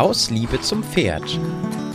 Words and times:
Aus 0.00 0.30
Liebe 0.30 0.58
zum 0.62 0.82
Pferd. 0.82 1.38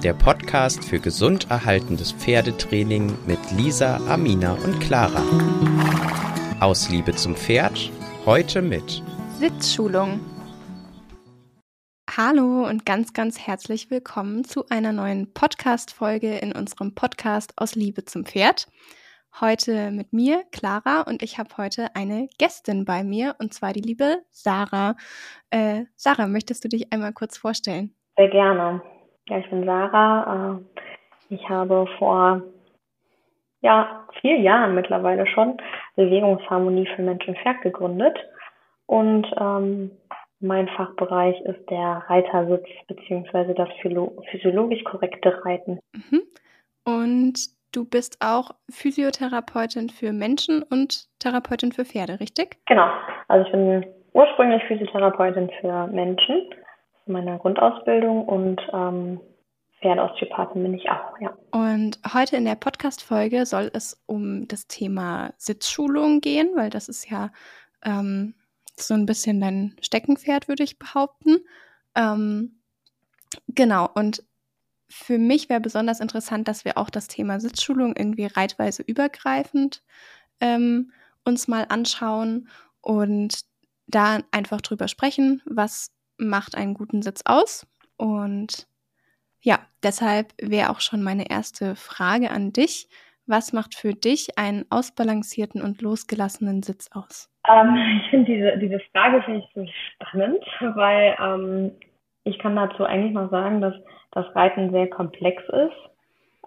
Der 0.03 0.13
Podcast 0.13 0.85
für 0.85 0.99
gesund 0.99 1.49
erhaltendes 1.49 2.11
Pferdetraining 2.11 3.17
mit 3.25 3.39
Lisa, 3.57 3.97
Amina 4.07 4.53
und 4.63 4.79
Clara. 4.79 5.23
Aus 6.59 6.87
Liebe 6.89 7.15
zum 7.15 7.35
Pferd. 7.35 7.91
Heute 8.23 8.61
mit 8.61 9.01
Sitzschulung. 9.39 10.19
Hallo 12.15 12.67
und 12.69 12.85
ganz, 12.85 13.13
ganz 13.13 13.39
herzlich 13.39 13.89
willkommen 13.89 14.43
zu 14.43 14.69
einer 14.69 14.91
neuen 14.91 15.33
Podcast-Folge 15.33 16.37
in 16.37 16.51
unserem 16.51 16.93
Podcast 16.93 17.53
Aus 17.55 17.73
Liebe 17.73 18.05
zum 18.05 18.23
Pferd. 18.23 18.67
Heute 19.41 19.91
mit 19.91 20.13
mir, 20.13 20.43
Clara, 20.53 21.01
und 21.01 21.21
ich 21.21 21.37
habe 21.37 21.49
heute 21.57 21.93
eine 21.93 22.29
Gästin 22.37 22.85
bei 22.85 23.03
mir, 23.03 23.35
und 23.37 23.53
zwar 23.53 23.73
die 23.73 23.81
liebe 23.81 24.19
Sarah. 24.29 24.95
Äh, 25.49 25.83
Sarah, 25.95 26.27
möchtest 26.27 26.63
du 26.63 26.69
dich 26.69 26.93
einmal 26.93 27.11
kurz 27.11 27.37
vorstellen? 27.37 27.93
Sehr 28.15 28.29
gerne. 28.29 28.81
Ja, 29.27 29.39
ich 29.39 29.49
bin 29.49 29.65
Sarah. 29.65 30.61
Äh, 31.29 31.35
ich 31.35 31.49
habe 31.49 31.85
vor 31.99 32.43
ja, 33.59 34.07
vier 34.21 34.39
Jahren 34.39 34.73
mittlerweile 34.73 35.27
schon 35.27 35.57
Bewegungsharmonie 35.97 36.87
für 36.95 37.01
Mensch 37.01 37.27
und 37.27 37.37
Pferd 37.39 37.61
gegründet. 37.61 38.17
Und 38.85 39.27
ähm, 39.37 39.91
mein 40.39 40.69
Fachbereich 40.69 41.41
ist 41.41 41.69
der 41.69 42.05
Reitersitz 42.07 42.67
beziehungsweise 42.87 43.53
das 43.53 43.67
physiologisch 43.81 44.83
korrekte 44.85 45.43
Reiten. 45.43 45.79
Mhm. 45.93 46.21
Und 46.85 47.54
Du 47.75 47.83
bist 47.83 48.19
auch 48.21 48.51
Physiotherapeutin 48.69 49.89
für 49.89 50.13
Menschen 50.13 50.63
und 50.63 51.09
Therapeutin 51.19 51.73
für 51.73 51.83
Pferde, 51.83 52.21
richtig? 52.21 52.55
Genau. 52.67 52.87
Also 53.27 53.45
ich 53.45 53.51
bin 53.51 53.85
ursprünglich 54.13 54.63
Physiotherapeutin 54.63 55.51
für 55.59 55.85
Menschen, 55.87 56.51
meiner 57.05 57.37
Grundausbildung 57.37 58.23
und 58.29 58.61
ähm, 58.71 59.19
Pferdeosteopathin 59.81 60.63
bin 60.63 60.73
ich 60.75 60.89
auch, 60.89 61.19
ja. 61.19 61.33
Und 61.51 61.99
heute 62.13 62.37
in 62.37 62.45
der 62.45 62.55
Podcast-Folge 62.55 63.45
soll 63.45 63.69
es 63.73 64.01
um 64.05 64.47
das 64.47 64.67
Thema 64.67 65.33
Sitzschulung 65.35 66.21
gehen, 66.21 66.51
weil 66.55 66.69
das 66.69 66.87
ist 66.87 67.11
ja 67.11 67.29
ähm, 67.83 68.35
so 68.77 68.93
ein 68.93 69.05
bisschen 69.05 69.41
dein 69.41 69.75
Steckenpferd, 69.81 70.47
würde 70.47 70.63
ich 70.63 70.79
behaupten. 70.79 71.39
Ähm, 71.93 72.61
genau, 73.49 73.89
und 73.93 74.23
für 74.89 75.17
mich 75.17 75.49
wäre 75.49 75.61
besonders 75.61 75.99
interessant, 75.99 76.47
dass 76.47 76.65
wir 76.65 76.77
auch 76.77 76.89
das 76.89 77.07
Thema 77.07 77.39
Sitzschulung 77.39 77.95
irgendwie 77.95 78.25
reitweise 78.25 78.83
übergreifend 78.83 79.81
ähm, 80.39 80.91
uns 81.23 81.47
mal 81.47 81.65
anschauen 81.69 82.47
und 82.81 83.39
da 83.87 84.19
einfach 84.31 84.61
drüber 84.61 84.87
sprechen, 84.87 85.41
was 85.45 85.91
macht 86.17 86.55
einen 86.55 86.73
guten 86.73 87.01
Sitz 87.01 87.23
aus. 87.25 87.67
Und 87.97 88.67
ja, 89.41 89.59
deshalb 89.83 90.33
wäre 90.41 90.69
auch 90.69 90.79
schon 90.79 91.03
meine 91.03 91.29
erste 91.29 91.75
Frage 91.75 92.31
an 92.31 92.51
dich. 92.51 92.87
Was 93.27 93.53
macht 93.53 93.73
für 93.75 93.93
dich 93.93 94.37
einen 94.37 94.65
ausbalancierten 94.69 95.61
und 95.61 95.81
losgelassenen 95.81 96.61
Sitz 96.61 96.89
aus? 96.93 97.29
Ähm, 97.47 97.75
ich 98.03 98.09
finde 98.09 98.31
diese, 98.31 98.57
diese 98.59 98.79
Frage 98.91 99.23
finde 99.23 99.39
ich 99.39 99.45
so 99.53 99.65
spannend, 100.05 100.43
weil 100.75 101.15
ähm, 101.19 101.71
ich 102.25 102.39
kann 102.39 102.55
dazu 102.55 102.83
eigentlich 102.83 103.13
mal 103.13 103.29
sagen, 103.29 103.61
dass 103.61 103.75
das 104.11 104.25
Reiten 104.35 104.71
sehr 104.71 104.89
komplex 104.89 105.41
ist. 105.43 105.91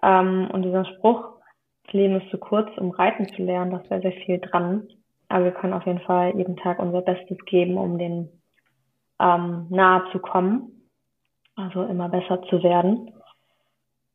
Ähm, 0.03 0.49
und 0.51 0.61
dieser 0.61 0.85
Spruch, 0.85 1.39
das 1.85 1.93
Leben 1.93 2.21
ist 2.21 2.29
zu 2.29 2.37
kurz, 2.37 2.69
um 2.77 2.91
reiten 2.91 3.27
zu 3.29 3.41
lernen, 3.41 3.71
da 3.71 3.77
ist 3.77 4.01
sehr, 4.01 4.11
viel 4.11 4.39
dran. 4.39 4.87
Aber 5.29 5.45
wir 5.45 5.51
können 5.51 5.73
auf 5.73 5.85
jeden 5.85 6.01
Fall 6.01 6.35
jeden 6.35 6.57
Tag 6.57 6.79
unser 6.79 7.01
Bestes 7.01 7.37
geben, 7.45 7.77
um 7.77 7.97
dem 7.97 8.29
ähm, 9.19 9.67
nahe 9.69 10.03
zu 10.11 10.19
kommen. 10.19 10.89
Also 11.55 11.83
immer 11.83 12.09
besser 12.09 12.41
zu 12.43 12.61
werden. 12.61 13.13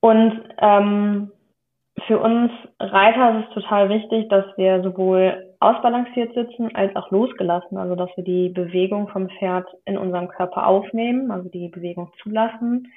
Und 0.00 0.44
ähm, 0.58 1.32
für 2.06 2.18
uns 2.18 2.50
Reiter 2.80 3.38
ist 3.38 3.48
es 3.48 3.54
total 3.54 3.88
wichtig, 3.88 4.28
dass 4.28 4.44
wir 4.56 4.82
sowohl 4.82 5.54
ausbalanciert 5.60 6.34
sitzen 6.34 6.74
als 6.74 6.94
auch 6.96 7.10
losgelassen. 7.10 7.78
Also 7.78 7.94
dass 7.94 8.10
wir 8.16 8.24
die 8.24 8.48
Bewegung 8.48 9.08
vom 9.08 9.28
Pferd 9.28 9.66
in 9.84 9.96
unserem 9.96 10.28
Körper 10.28 10.66
aufnehmen, 10.66 11.30
also 11.30 11.48
die 11.48 11.68
Bewegung 11.68 12.12
zulassen 12.22 12.92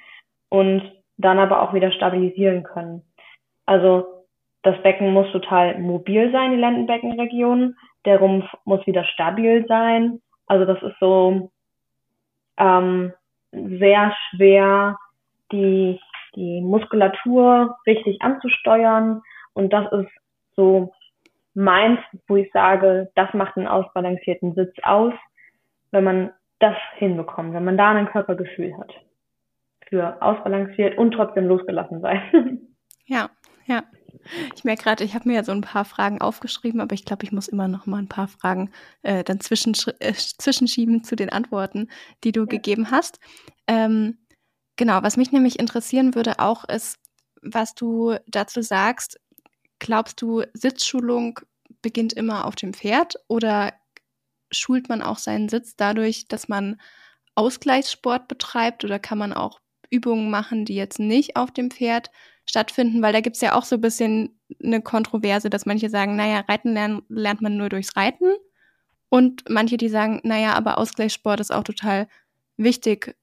und 0.48 0.82
dann 1.16 1.38
aber 1.38 1.62
auch 1.62 1.74
wieder 1.74 1.92
stabilisieren 1.92 2.62
können. 2.64 3.02
Also 3.66 4.06
das 4.62 4.80
Becken 4.82 5.12
muss 5.12 5.30
total 5.32 5.78
mobil 5.78 6.30
sein, 6.32 6.52
die 6.52 6.58
Lendenbeckenregion. 6.58 7.76
Der 8.04 8.18
Rumpf 8.18 8.46
muss 8.64 8.86
wieder 8.86 9.04
stabil 9.04 9.64
sein. 9.68 10.20
Also 10.46 10.64
das 10.64 10.82
ist 10.82 10.98
so 11.00 11.50
ähm, 12.56 13.12
sehr 13.52 14.14
schwer, 14.30 14.96
die, 15.52 16.00
die 16.34 16.60
Muskulatur 16.60 17.76
richtig 17.86 18.20
anzusteuern. 18.22 19.22
Und 19.52 19.72
das 19.72 19.90
ist 19.92 20.10
so 20.56 20.92
meins, 21.54 21.98
wo 22.26 22.36
ich 22.36 22.50
sage, 22.52 23.10
das 23.14 23.32
macht 23.34 23.56
einen 23.56 23.66
ausbalancierten 23.66 24.54
Sitz 24.54 24.74
aus, 24.82 25.12
wenn 25.90 26.04
man 26.04 26.32
das 26.60 26.76
hinbekommt, 26.96 27.54
wenn 27.54 27.64
man 27.64 27.76
da 27.76 27.90
ein 27.90 28.08
Körpergefühl 28.08 28.76
hat. 28.78 28.92
Für 29.88 30.20
ausbalanciert 30.20 30.98
und 30.98 31.12
trotzdem 31.12 31.46
losgelassen 31.46 32.00
sein. 32.00 32.60
Ja, 33.10 33.30
ja. 33.64 33.84
Ich 34.54 34.64
merke 34.64 34.82
gerade, 34.82 35.02
ich 35.02 35.14
habe 35.14 35.26
mir 35.26 35.36
ja 35.36 35.42
so 35.42 35.52
ein 35.52 35.62
paar 35.62 35.86
Fragen 35.86 36.20
aufgeschrieben, 36.20 36.82
aber 36.82 36.92
ich 36.92 37.06
glaube, 37.06 37.24
ich 37.24 37.32
muss 37.32 37.48
immer 37.48 37.68
noch 37.68 37.86
mal 37.86 37.98
ein 37.98 38.08
paar 38.08 38.28
Fragen 38.28 38.70
äh, 39.02 39.24
dann 39.24 39.40
zwischensch 39.40 39.86
äh, 40.00 40.12
zwischenschieben 40.12 41.04
zu 41.04 41.16
den 41.16 41.30
Antworten, 41.30 41.88
die 42.22 42.32
du 42.32 42.40
ja. 42.40 42.46
gegeben 42.46 42.90
hast. 42.90 43.18
Ähm, 43.66 44.18
genau, 44.78 45.02
was 45.02 45.18
mich 45.18 45.30
nämlich 45.32 45.58
interessieren 45.58 46.14
würde 46.14 46.38
auch 46.38 46.64
ist, 46.64 46.98
was 47.42 47.74
du 47.74 48.16
dazu 48.26 48.62
sagst. 48.62 49.20
Glaubst 49.78 50.22
du, 50.22 50.44
Sitzschulung 50.54 51.40
beginnt 51.82 52.14
immer 52.14 52.46
auf 52.46 52.56
dem 52.56 52.72
Pferd 52.72 53.16
oder 53.28 53.74
schult 54.50 54.88
man 54.88 55.02
auch 55.02 55.18
seinen 55.18 55.50
Sitz 55.50 55.76
dadurch, 55.76 56.28
dass 56.28 56.48
man 56.48 56.80
Ausgleichssport 57.34 58.26
betreibt 58.26 58.84
oder 58.84 58.98
kann 58.98 59.18
man 59.18 59.34
auch 59.34 59.60
Übungen 59.90 60.30
machen, 60.30 60.64
die 60.64 60.74
jetzt 60.74 60.98
nicht 60.98 61.36
auf 61.36 61.50
dem 61.50 61.70
Pferd 61.70 62.10
stattfinden? 62.46 63.02
Weil 63.02 63.12
da 63.12 63.20
gibt 63.20 63.36
es 63.36 63.42
ja 63.42 63.54
auch 63.54 63.64
so 63.64 63.76
ein 63.76 63.80
bisschen 63.80 64.40
eine 64.62 64.80
Kontroverse, 64.80 65.50
dass 65.50 65.66
manche 65.66 65.90
sagen, 65.90 66.16
naja, 66.16 66.40
Reiten 66.48 66.72
lernen, 66.72 67.02
lernt 67.08 67.42
man 67.42 67.56
nur 67.56 67.68
durchs 67.68 67.94
Reiten. 67.96 68.32
Und 69.10 69.44
manche, 69.48 69.76
die 69.76 69.88
sagen, 69.88 70.20
naja, 70.24 70.54
aber 70.54 70.78
Ausgleichssport 70.78 71.40
ist 71.40 71.52
auch 71.52 71.64
total 71.64 72.08
wichtig, 72.56 73.16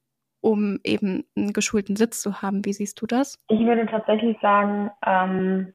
um 0.46 0.80
eben 0.84 1.26
einen 1.36 1.54
geschulten 1.54 1.96
Sitz 1.96 2.22
zu 2.22 2.44
haben. 2.44 2.64
Wie 2.66 2.74
siehst 2.74 3.02
du 3.02 3.08
das? 3.08 3.40
Ich 3.48 3.62
würde 3.62 3.88
tatsächlich 3.88 4.38
sagen, 4.42 4.92
ähm, 5.04 5.74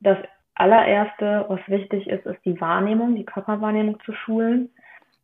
dass 0.00 0.18
allererste, 0.56 1.46
was 1.48 1.60
wichtig 1.68 2.06
ist, 2.06 2.26
ist 2.26 2.44
die 2.44 2.60
Wahrnehmung, 2.60 3.16
die 3.16 3.24
Körperwahrnehmung 3.24 3.98
zu 4.04 4.12
schulen. 4.12 4.68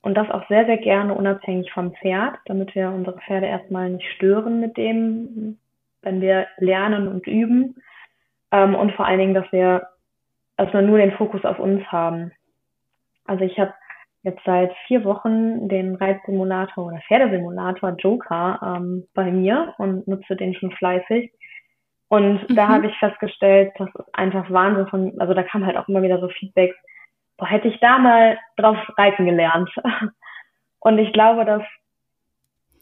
Und 0.00 0.14
das 0.14 0.30
auch 0.30 0.48
sehr, 0.48 0.64
sehr 0.64 0.78
gerne 0.78 1.12
unabhängig 1.12 1.70
vom 1.72 1.92
Pferd, 1.92 2.38
damit 2.46 2.74
wir 2.74 2.88
unsere 2.88 3.18
Pferde 3.18 3.48
erstmal 3.48 3.90
nicht 3.90 4.10
stören 4.14 4.60
mit 4.60 4.78
dem, 4.78 5.58
wenn 6.00 6.22
wir 6.22 6.46
lernen 6.56 7.06
und 7.06 7.26
üben. 7.26 7.76
Ähm, 8.50 8.74
und 8.74 8.92
vor 8.92 9.04
allen 9.06 9.18
Dingen, 9.18 9.34
dass 9.34 9.52
wir 9.52 9.88
erstmal 10.56 10.84
nur 10.84 10.96
den 10.96 11.12
Fokus 11.12 11.44
auf 11.44 11.58
uns 11.58 11.84
haben. 11.92 12.32
Also 13.26 13.44
ich 13.44 13.58
habe 13.58 13.74
jetzt 14.22 14.42
seit 14.44 14.72
vier 14.86 15.04
Wochen 15.04 15.68
den 15.68 15.94
Reitsimulator 15.94 16.86
oder 16.86 17.00
Pferdesimulator 17.08 17.90
Joker 17.98 18.60
ähm, 18.62 19.06
bei 19.14 19.30
mir 19.30 19.74
und 19.78 20.06
nutze 20.06 20.36
den 20.36 20.54
schon 20.54 20.72
fleißig. 20.72 21.32
Und 22.08 22.48
mhm. 22.48 22.56
da 22.56 22.68
habe 22.68 22.88
ich 22.88 22.98
festgestellt, 22.98 23.72
das 23.78 23.88
ist 23.88 24.14
einfach 24.14 24.50
Wahnsinn 24.50 24.88
von, 24.88 25.20
also 25.20 25.32
da 25.32 25.42
kam 25.42 25.64
halt 25.64 25.76
auch 25.76 25.88
immer 25.88 26.02
wieder 26.02 26.20
so 26.20 26.28
Feedbacks, 26.28 26.76
boah, 27.38 27.46
hätte 27.46 27.68
ich 27.68 27.78
da 27.80 27.98
mal 27.98 28.38
drauf 28.56 28.76
reiten 28.98 29.26
gelernt. 29.26 29.70
Und 30.80 30.98
ich 30.98 31.12
glaube, 31.12 31.44
dass, 31.44 31.62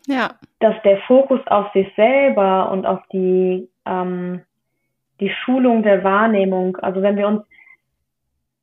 ja. 0.07 0.31
dass 0.61 0.81
der 0.83 0.99
Fokus 1.03 1.41
auf 1.47 1.73
sich 1.73 1.93
selber 1.97 2.71
und 2.71 2.87
auf 2.87 3.01
die, 3.13 3.69
ähm, 3.85 4.43
die 5.19 5.31
Schulung 5.31 5.83
der 5.83 6.05
Wahrnehmung, 6.05 6.77
also 6.77 7.03
wenn 7.03 7.17
wir 7.17 7.27
uns 7.27 7.43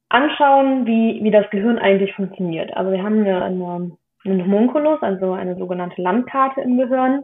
anschauen, 0.10 0.86
wie, 0.86 1.24
wie 1.24 1.32
das 1.32 1.50
Gehirn 1.50 1.80
eigentlich 1.80 2.14
funktioniert. 2.14 2.76
Also 2.76 2.92
wir 2.92 3.04
haben 3.04 3.20
eine, 3.20 3.44
eine, 3.44 3.92
einen 4.24 4.44
Homunculus, 4.44 5.02
also 5.02 5.34
eine 5.34 5.56
sogenannte 5.56 6.02
Landkarte 6.02 6.62
im 6.62 6.78
Gehirn. 6.78 7.24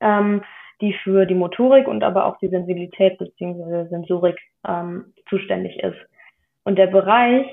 Ähm, 0.00 0.42
die 0.82 0.92
für 1.04 1.24
die 1.24 1.34
Motorik 1.34 1.86
und 1.86 2.02
aber 2.02 2.26
auch 2.26 2.38
die 2.38 2.48
Sensibilität 2.48 3.16
bzw. 3.16 3.88
Sensorik 3.88 4.38
ähm, 4.66 5.14
zuständig 5.30 5.78
ist. 5.78 5.96
Und 6.64 6.76
der 6.76 6.88
Bereich 6.88 7.46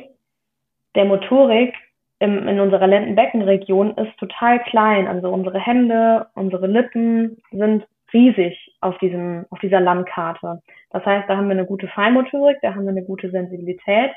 der 0.95 1.05
Motorik 1.05 1.73
im, 2.17 2.47
in 2.47 2.59
unserer 2.59 2.87
Lendenbeckenregion 2.87 3.95
ist 3.97 4.17
total 4.17 4.59
klein. 4.63 5.07
Also 5.07 5.29
unsere 5.29 5.59
Hände, 5.59 6.27
unsere 6.33 6.67
Lippen 6.67 7.37
sind 7.51 7.85
riesig 8.11 8.75
auf 8.81 8.97
diesem, 8.97 9.45
auf 9.51 9.59
dieser 9.59 9.79
Landkarte. 9.79 10.61
Das 10.89 11.05
heißt, 11.05 11.29
da 11.29 11.37
haben 11.37 11.47
wir 11.47 11.51
eine 11.53 11.67
gute 11.67 11.87
Feinmotorik, 11.87 12.57
da 12.63 12.73
haben 12.73 12.83
wir 12.83 12.89
eine 12.89 13.03
gute 13.03 13.29
Sensibilität 13.29 14.11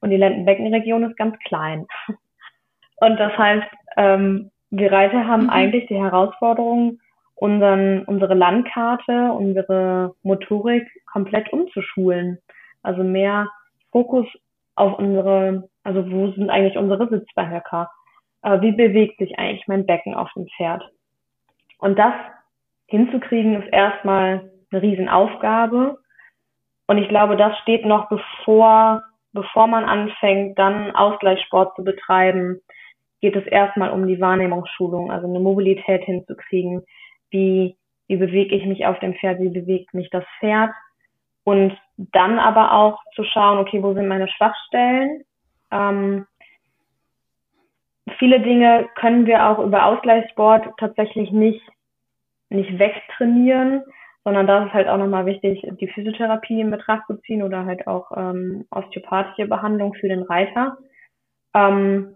und 0.00 0.10
die 0.10 0.16
Lendenbeckenregion 0.16 1.04
ist 1.04 1.16
ganz 1.16 1.38
klein. 1.40 1.86
Und 3.00 3.18
das 3.18 3.36
heißt, 3.36 3.66
ähm, 3.96 4.50
wir 4.70 4.92
Reiter 4.92 5.26
haben 5.26 5.44
mhm. 5.44 5.50
eigentlich 5.50 5.86
die 5.86 5.98
Herausforderung, 5.98 7.00
unseren, 7.34 8.04
unsere 8.04 8.34
Landkarte, 8.34 9.32
unsere 9.32 10.14
Motorik 10.22 10.86
komplett 11.10 11.50
umzuschulen. 11.52 12.38
Also 12.82 13.02
mehr 13.02 13.48
Fokus 13.90 14.26
auf 14.74 14.98
unsere, 14.98 15.68
also 15.82 16.10
wo 16.10 16.30
sind 16.32 16.50
eigentlich 16.50 16.76
unsere 16.76 17.08
Sitzbehöcker? 17.08 17.90
Äh, 18.42 18.60
wie 18.60 18.72
bewegt 18.72 19.18
sich 19.18 19.38
eigentlich 19.38 19.66
mein 19.66 19.86
Becken 19.86 20.14
auf 20.14 20.30
dem 20.34 20.46
Pferd? 20.56 20.82
Und 21.78 21.98
das 21.98 22.14
hinzukriegen 22.86 23.62
ist 23.62 23.72
erstmal 23.72 24.50
eine 24.70 24.82
Riesenaufgabe. 24.82 25.98
Und 26.86 26.98
ich 26.98 27.08
glaube, 27.08 27.36
das 27.36 27.56
steht 27.58 27.86
noch 27.86 28.08
bevor, 28.08 29.02
bevor 29.32 29.66
man 29.66 29.84
anfängt, 29.84 30.58
dann 30.58 30.94
Ausgleichssport 30.94 31.76
zu 31.76 31.84
betreiben, 31.84 32.60
geht 33.20 33.36
es 33.36 33.46
erstmal 33.46 33.90
um 33.90 34.06
die 34.06 34.20
Wahrnehmungsschulung, 34.20 35.10
also 35.10 35.26
eine 35.26 35.40
Mobilität 35.40 36.04
hinzukriegen. 36.04 36.84
Wie, 37.30 37.76
wie 38.08 38.16
bewege 38.16 38.54
ich 38.56 38.64
mich 38.66 38.86
auf 38.86 38.98
dem 39.00 39.14
Pferd? 39.14 39.40
Wie 39.40 39.50
bewegt 39.50 39.94
mich 39.94 40.10
das 40.10 40.24
Pferd? 40.38 40.70
Und 41.44 41.76
dann 41.96 42.38
aber 42.38 42.72
auch 42.72 42.98
zu 43.14 43.24
schauen, 43.24 43.58
okay, 43.58 43.82
wo 43.82 43.94
sind 43.94 44.08
meine 44.08 44.28
Schwachstellen? 44.28 45.22
Ähm, 45.70 46.26
viele 48.18 48.40
Dinge 48.40 48.88
können 48.94 49.26
wir 49.26 49.46
auch 49.46 49.58
über 49.58 49.86
Ausgleichssport 49.86 50.68
tatsächlich 50.78 51.30
nicht, 51.30 51.62
nicht 52.48 52.78
wegtrainieren, 52.78 53.82
sondern 54.24 54.46
da 54.46 54.66
ist 54.66 54.72
halt 54.72 54.88
auch 54.88 54.98
nochmal 54.98 55.26
wichtig, 55.26 55.66
die 55.80 55.88
Physiotherapie 55.88 56.60
in 56.60 56.70
Betracht 56.70 57.06
zu 57.06 57.16
ziehen 57.22 57.42
oder 57.42 57.64
halt 57.64 57.86
auch 57.86 58.10
ähm, 58.16 58.66
osteopathische 58.70 59.48
Behandlung 59.48 59.94
für 59.94 60.08
den 60.08 60.22
Reiter, 60.22 60.76
ähm, 61.54 62.14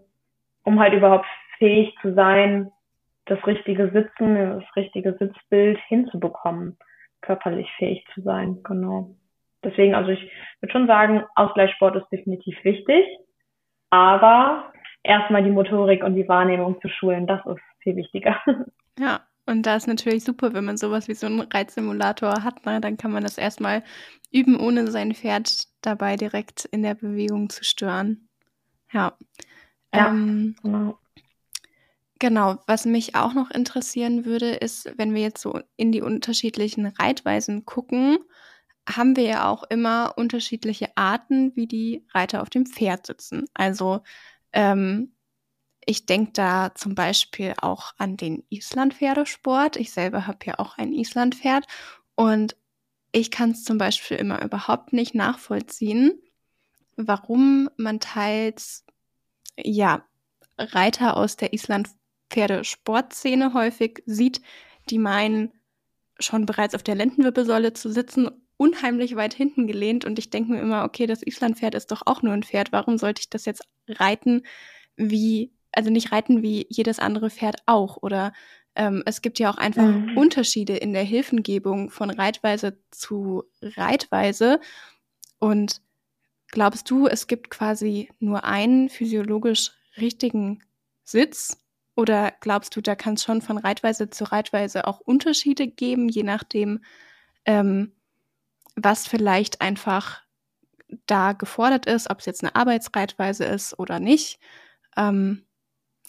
um 0.65 0.81
halt 0.81 0.93
überhaupt 0.93 1.27
fähig 1.59 1.95
zu 2.03 2.15
sein, 2.15 2.71
das 3.27 3.45
richtige 3.47 3.91
Sitzen, 3.91 4.35
das 4.61 4.77
richtige 4.77 5.17
Sitzbild 5.19 5.79
hinzubekommen, 5.89 6.77
körperlich 7.23 7.71
fähig 7.79 8.05
zu 8.13 8.21
sein, 8.21 8.61
genau. 8.63 9.11
Deswegen, 9.63 9.95
also 9.95 10.11
ich 10.11 10.21
würde 10.61 10.73
schon 10.73 10.87
sagen, 10.87 11.25
Ausgleichssport 11.37 11.97
ist 11.97 12.13
definitiv 12.13 12.63
wichtig, 12.65 13.07
aber 13.89 14.73
erstmal 15.03 15.43
die 15.43 15.51
Motorik 15.51 16.05
und 16.05 16.17
die 16.17 16.29
Wahrnehmung 16.29 16.79
zu 16.83 16.89
schulen, 16.89 17.27
das 17.27 17.45
ist 17.47 17.63
viel 17.81 17.97
wichtiger. 17.97 18.41
Ja, 18.97 19.23
und 19.47 19.65
da 19.65 19.77
ist 19.77 19.87
natürlich 19.87 20.25
super, 20.25 20.55
wenn 20.55 20.65
man 20.65 20.77
sowas 20.77 21.09
wie 21.09 21.15
so 21.15 21.27
einen 21.27 21.41
Reizsimulator 21.41 22.43
hat, 22.43 22.65
ne? 22.65 22.81
dann 22.81 22.97
kann 22.97 23.13
man 23.13 23.23
das 23.23 23.39
erstmal 23.39 23.83
üben, 24.31 24.59
ohne 24.59 24.91
sein 24.91 25.15
Pferd 25.15 25.69
dabei 25.83 26.17
direkt 26.17 26.65
in 26.67 26.83
der 26.83 26.95
Bewegung 26.95 27.51
zu 27.51 27.63
stören. 27.65 28.29
Ja. 28.93 29.17
ja 29.95 30.09
ähm, 30.09 30.57
genau. 30.63 30.99
Genau, 32.21 32.59
was 32.67 32.87
mich 32.87 33.17
auch 33.17 33.35
noch 33.35 33.51
interessieren 33.51 34.25
würde, 34.25 34.53
ist, 34.53 34.91
wenn 34.97 35.15
wir 35.15 35.21
jetzt 35.21 35.43
so 35.43 35.61
in 35.77 35.93
die 35.93 36.01
unterschiedlichen 36.01 36.87
Reitweisen 36.87 37.67
gucken, 37.67 38.19
haben 38.89 39.17
wir 39.17 39.25
ja 39.25 39.49
auch 39.51 39.65
immer 39.65 40.15
unterschiedliche 40.17 40.97
Arten, 40.97 41.55
wie 41.57 41.67
die 41.67 42.07
Reiter 42.15 42.43
auf 42.43 42.51
dem 42.51 42.67
Pferd 42.67 43.07
sitzen. 43.07 43.47
Also 43.53 44.03
ähm, 44.53 45.14
ich 45.87 46.07
denke 46.07 46.33
da 46.33 46.75
zum 46.75 46.95
Beispiel 46.95 47.55
auch 47.61 47.93
an 47.99 48.17
den 48.17 48.45
Islandpferdesport. 48.51 49.77
Ich 49.77 49.93
selber 49.93 50.27
habe 50.27 50.39
ja 50.45 50.59
auch 50.59 50.79
ein 50.79 50.93
Islandpferd 50.93 51.67
und 52.15 52.57
ich 53.13 53.31
kann 53.31 53.53
es 53.53 53.65
zum 53.65 53.79
Beispiel 53.79 54.17
immer 54.17 54.43
überhaupt 54.43 54.93
nicht 54.93 55.15
nachvollziehen, 55.15 56.21
warum 56.97 57.71
man 57.77 58.01
teils 58.01 58.85
ja 59.57 60.05
Reiter 60.59 61.17
aus 61.17 61.37
der 61.37 61.53
Islandpferdesportszene 61.53 63.55
häufig 63.55 64.03
sieht, 64.07 64.41
die 64.91 64.99
meinen 64.99 65.53
schon 66.19 66.47
bereits 66.47 66.75
auf 66.75 66.83
der 66.83 66.95
Lendenwirbelsäule 66.95 67.73
zu 67.73 67.91
sitzen 67.91 68.31
unheimlich 68.57 69.17
weit 69.17 69.35
hinten 69.35 69.67
gelehnt 69.67 70.05
und 70.05 70.19
ich 70.19 70.31
denke 70.31 70.53
mir 70.53 70.61
immer, 70.61 70.85
okay, 70.85 71.07
das 71.07 71.23
Islandpferd 71.23 71.75
ist 71.75 71.91
doch 71.91 72.03
auch 72.07 72.23
nur 72.23 72.33
ein 72.33 72.43
Pferd. 72.43 72.73
Warum 72.73 72.99
sollte 72.99 73.21
ich 73.21 73.31
das 73.31 73.45
jetzt 73.45 73.63
reiten 73.89 74.43
wie, 74.97 75.53
also 75.77 75.91
nicht 75.91 76.13
reiten 76.13 76.43
wie 76.43 76.67
jedes 76.69 76.99
andere 76.99 77.31
Pferd 77.31 77.57
auch? 77.67 77.99
Oder 77.99 78.33
ähm, 78.75 79.03
es 79.07 79.23
gibt 79.23 79.39
ja 79.39 79.51
auch 79.51 79.57
einfach 79.57 79.85
mhm. 79.85 80.17
Unterschiede 80.17 80.77
in 80.77 80.93
der 80.93 81.05
Hilfengebung 81.05 81.91
von 81.91 82.11
Reitweise 82.11 82.79
zu 82.91 83.45
Reitweise. 83.63 84.61
Und 85.39 85.81
glaubst 86.49 86.91
du, 86.91 87.07
es 87.07 87.27
gibt 87.27 87.51
quasi 87.51 88.11
nur 88.19 88.45
einen 88.45 88.89
physiologisch 88.89 89.73
richtigen 89.97 90.63
Sitz? 91.05 91.59
Oder 91.97 92.33
glaubst 92.41 92.75
du, 92.75 92.81
da 92.81 92.97
kann 92.97 93.15
es 93.15 93.23
schon 93.23 93.41
von 93.41 93.59
Reitweise 93.59 94.11
zu 94.11 94.25
Reitweise 94.25 94.87
auch 94.87 95.01
Unterschiede 95.01 95.69
geben, 95.69 96.09
je 96.09 96.25
nachdem, 96.25 96.85
ähm, 97.45 97.93
was 98.75 99.07
vielleicht 99.07 99.61
einfach 99.61 100.23
da 101.07 101.33
gefordert 101.33 101.87
ist, 101.87 102.11
ob 102.11 102.19
es 102.19 102.27
jetzt 102.27 102.43
eine 102.43 102.57
Arbeitsreitweise 102.57 103.45
ist 103.45 103.79
oder 103.79 104.01
nicht. 104.01 104.41
Ähm, 104.97 105.45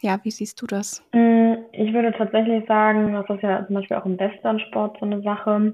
ja, 0.01 0.19
wie 0.23 0.31
siehst 0.31 0.61
du 0.61 0.67
das? 0.67 1.03
Mm, 1.13 1.53
ich 1.71 1.93
würde 1.93 2.13
tatsächlich 2.13 2.65
sagen, 2.67 3.13
das 3.13 3.29
ist 3.29 3.43
ja 3.43 3.65
zum 3.65 3.75
Beispiel 3.75 3.97
auch 3.97 4.05
im 4.05 4.19
Westernsport 4.19 4.97
so 4.99 5.05
eine 5.05 5.21
Sache 5.21 5.73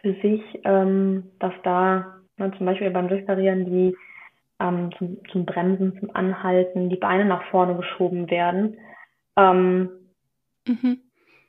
für 0.00 0.14
sich, 0.14 0.42
ähm, 0.64 1.24
dass 1.38 1.52
da 1.62 2.20
ne, 2.36 2.52
zum 2.56 2.66
Beispiel 2.66 2.90
beim 2.90 3.08
Durchparieren 3.08 3.64
die 3.66 3.96
ähm, 4.60 4.90
zum, 4.98 5.18
zum, 5.30 5.46
Bremsen, 5.46 5.98
zum 5.98 6.14
Anhalten, 6.14 6.90
die 6.90 6.96
Beine 6.96 7.24
nach 7.24 7.44
vorne 7.50 7.76
geschoben 7.76 8.30
werden. 8.30 8.76
Ähm, 9.36 9.90
mhm. 10.66 10.98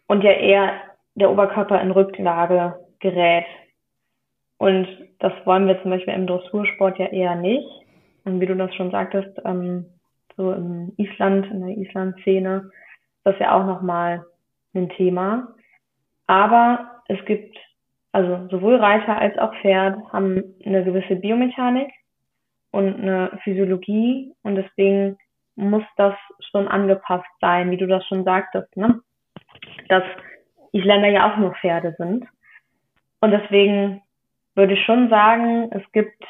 Und 0.08 0.24
ja 0.24 0.32
eher 0.32 0.74
der 1.16 1.32
Oberkörper 1.32 1.82
in 1.82 1.92
Rücklage 1.92 2.80
gerät. 3.00 3.46
Und 4.58 4.88
das 5.20 5.34
wollen 5.46 5.68
wir 5.68 5.82
zum 5.82 5.92
Beispiel 5.92 6.14
im 6.14 6.28
Dressursport 6.28 7.00
ja 7.00 7.08
eher 7.08 7.36
nicht. 7.36 7.68
Und 8.24 8.40
wie 8.40 8.46
du 8.46 8.56
das 8.56 8.74
schon 8.76 8.92
sagtest, 8.92 9.40
ähm, 9.46 9.86
so 10.42 10.54
im 10.54 10.94
Island, 10.98 11.46
in 11.52 11.62
der 11.62 11.78
Island-Szene, 11.78 12.72
ist 13.18 13.26
das 13.26 13.40
ja 13.40 13.54
auch 13.54 13.66
nochmal 13.66 14.26
ein 14.74 14.90
Thema. 14.90 15.54
Aber 16.26 17.04
es 17.08 17.24
gibt, 17.26 17.58
also 18.12 18.48
sowohl 18.50 18.78
Reiter 18.78 19.18
als 19.18 19.38
auch 19.38 19.54
Pferd 19.62 19.98
haben 20.12 20.56
eine 20.66 20.84
gewisse 20.84 21.16
Biomechanik 21.16 21.92
und 22.72 23.02
eine 23.02 23.38
Physiologie 23.44 24.34
und 24.44 24.56
deswegen 24.56 25.18
muss 25.56 25.84
das 25.98 26.16
schon 26.52 26.68
angepasst 26.68 27.30
sein, 27.40 27.70
wie 27.70 27.78
du 27.78 27.86
das 27.86 28.06
schon 28.08 28.24
sagtest, 28.24 28.76
ne? 28.76 29.02
Dass 29.90 30.04
Isländer 30.72 31.10
ja 31.10 31.32
auch 31.32 31.38
nur 31.38 31.54
Pferde 31.56 31.94
sind. 31.98 32.26
Und 33.20 33.32
deswegen 33.32 34.02
würde 34.56 34.74
ich 34.74 34.86
schon 34.86 35.10
sagen, 35.10 35.70
es 35.72 35.84
gibt 35.92 36.24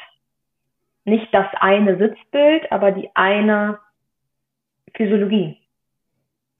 nicht 1.04 1.32
das 1.32 1.46
eine 1.60 1.96
Sitzbild, 1.96 2.70
aber 2.70 2.90
die 2.92 3.08
eine 3.14 3.78
Physiologie. 4.94 5.58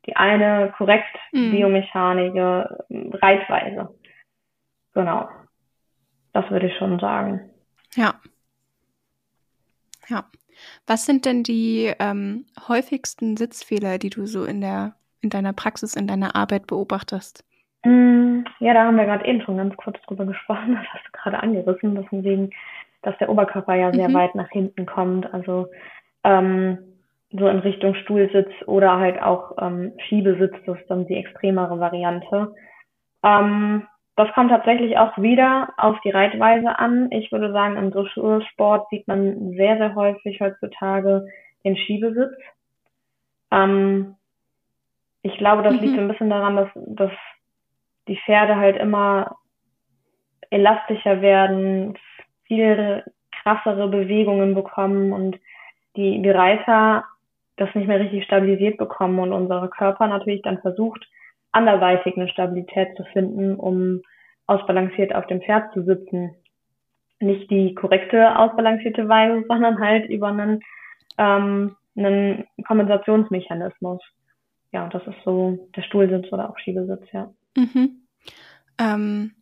Die 0.07 0.17
eine 0.17 0.73
korrekt 0.77 1.17
mhm. 1.33 1.53
biomechanische 1.53 2.85
Reitweise. 2.91 3.95
Genau. 4.95 5.29
Das 6.33 6.51
würde 6.51 6.67
ich 6.67 6.77
schon 6.77 6.99
sagen. 6.99 7.51
Ja. 7.95 8.15
Ja. 10.09 10.25
Was 10.87 11.07
sind 11.07 11.25
denn 11.25 11.43
die 11.43 11.93
ähm, 11.99 12.47
häufigsten 12.69 13.37
Sitzfehler, 13.37 13.99
die 13.99 14.11
du 14.11 14.27
so 14.27 14.45
in 14.45 14.61
der 14.61 14.97
in 15.23 15.31
deiner 15.31 15.53
Praxis, 15.53 15.95
in 15.95 16.07
deiner 16.07 16.35
Arbeit 16.37 16.67
beobachtest? 16.67 17.45
Mm, 17.85 18.43
ja, 18.59 18.75
da 18.75 18.85
haben 18.85 18.97
wir 18.97 19.05
gerade 19.05 19.25
eben 19.25 19.41
schon 19.43 19.57
ganz 19.57 19.77
kurz 19.77 20.01
drüber 20.03 20.27
gesprochen. 20.27 20.75
Das 20.83 20.87
hast 20.93 21.07
du 21.07 21.13
gerade 21.13 21.43
angerissen, 21.43 21.95
deswegen, 21.95 22.51
dass 23.03 23.17
der 23.19 23.29
Oberkörper 23.29 23.75
ja 23.75 23.93
sehr 23.93 24.09
mhm. 24.09 24.15
weit 24.15 24.35
nach 24.35 24.51
hinten 24.51 24.85
kommt. 24.85 25.33
Also 25.33 25.69
ähm, 26.25 26.79
so 27.33 27.49
in 27.49 27.61
Richtung 27.61 27.95
Stuhlsitz 27.95 28.51
oder 28.67 28.99
halt 28.99 29.21
auch 29.21 29.53
ähm, 29.61 29.93
Schiebesitz, 30.07 30.55
das 30.67 30.79
ist 30.79 30.91
dann 30.91 31.07
die 31.07 31.17
extremere 31.17 31.79
Variante. 31.81 32.55
Ähm, 33.23 33.87
das 34.17 34.31
kommt 34.35 34.51
tatsächlich 34.51 34.99
auch 34.99 35.17
wieder 35.17 35.73
auf 35.79 35.97
die 36.05 36.11
Reitweise 36.11 36.79
an. 36.79 37.11
Ich 37.11 37.33
würde 37.33 37.53
sagen, 37.53 37.77
im 37.77 37.91
Dressursport 37.91 38.89
sieht 38.91 39.09
man 39.09 39.53
sehr, 39.53 39.79
sehr 39.79 39.95
häufig 39.95 40.41
heutzutage 40.41 41.27
den 41.65 41.77
Schiebesitz. 41.77 42.35
Ähm, 43.51 44.17
ich 45.23 45.37
glaube, 45.39 45.63
das 45.63 45.75
mhm. 45.75 45.81
liegt 45.81 45.95
so 45.95 46.01
ein 46.01 46.09
bisschen 46.09 46.31
daran, 46.31 46.57
dass, 46.57 46.69
dass 46.75 47.13
die 48.09 48.19
Pferde 48.27 48.57
halt 48.57 48.77
immer 48.77 49.37
elastischer 50.51 51.23
werden, 51.23 51.97
viel 52.45 53.05
krassere 53.43 53.89
Bewegungen 53.89 54.55
bekommen 54.55 55.13
und 55.13 55.39
die, 55.97 56.21
die 56.21 56.31
Reiter 56.31 57.05
das 57.57 57.75
nicht 57.75 57.87
mehr 57.87 58.01
richtig 58.01 58.25
stabilisiert 58.25 58.79
bekommen 58.79 59.19
und 59.19 59.33
unser 59.33 59.69
Körper 59.69 60.07
natürlich 60.07 60.43
dann 60.43 60.61
versucht, 60.61 61.07
anderweitig 61.53 62.17
eine 62.17 62.29
Stabilität 62.29 62.97
zu 62.97 63.05
finden, 63.13 63.57
um 63.57 64.03
ausbalanciert 64.47 65.15
auf 65.15 65.27
dem 65.27 65.41
Pferd 65.41 65.73
zu 65.73 65.85
sitzen. 65.85 66.35
Nicht 67.21 67.51
die 67.51 67.75
korrekte 67.75 68.37
ausbalancierte 68.39 69.09
Weise, 69.09 69.45
sondern 69.49 69.79
halt 69.81 70.09
über 70.09 70.29
einen, 70.29 70.61
ähm, 71.19 71.77
einen 71.97 72.45
Kompensationsmechanismus. 72.67 74.01
ja, 74.73 74.89
das 74.89 75.07
ist 75.07 75.23
so 75.25 75.69
der 75.77 75.83
Stuhlsitz 75.83 76.33
oder 76.33 76.51
auch 76.51 76.59
Schiebesitz, 76.59 77.05
ja. 77.13 77.31
Mhm. 77.57 78.03
Ähm, 78.79 79.33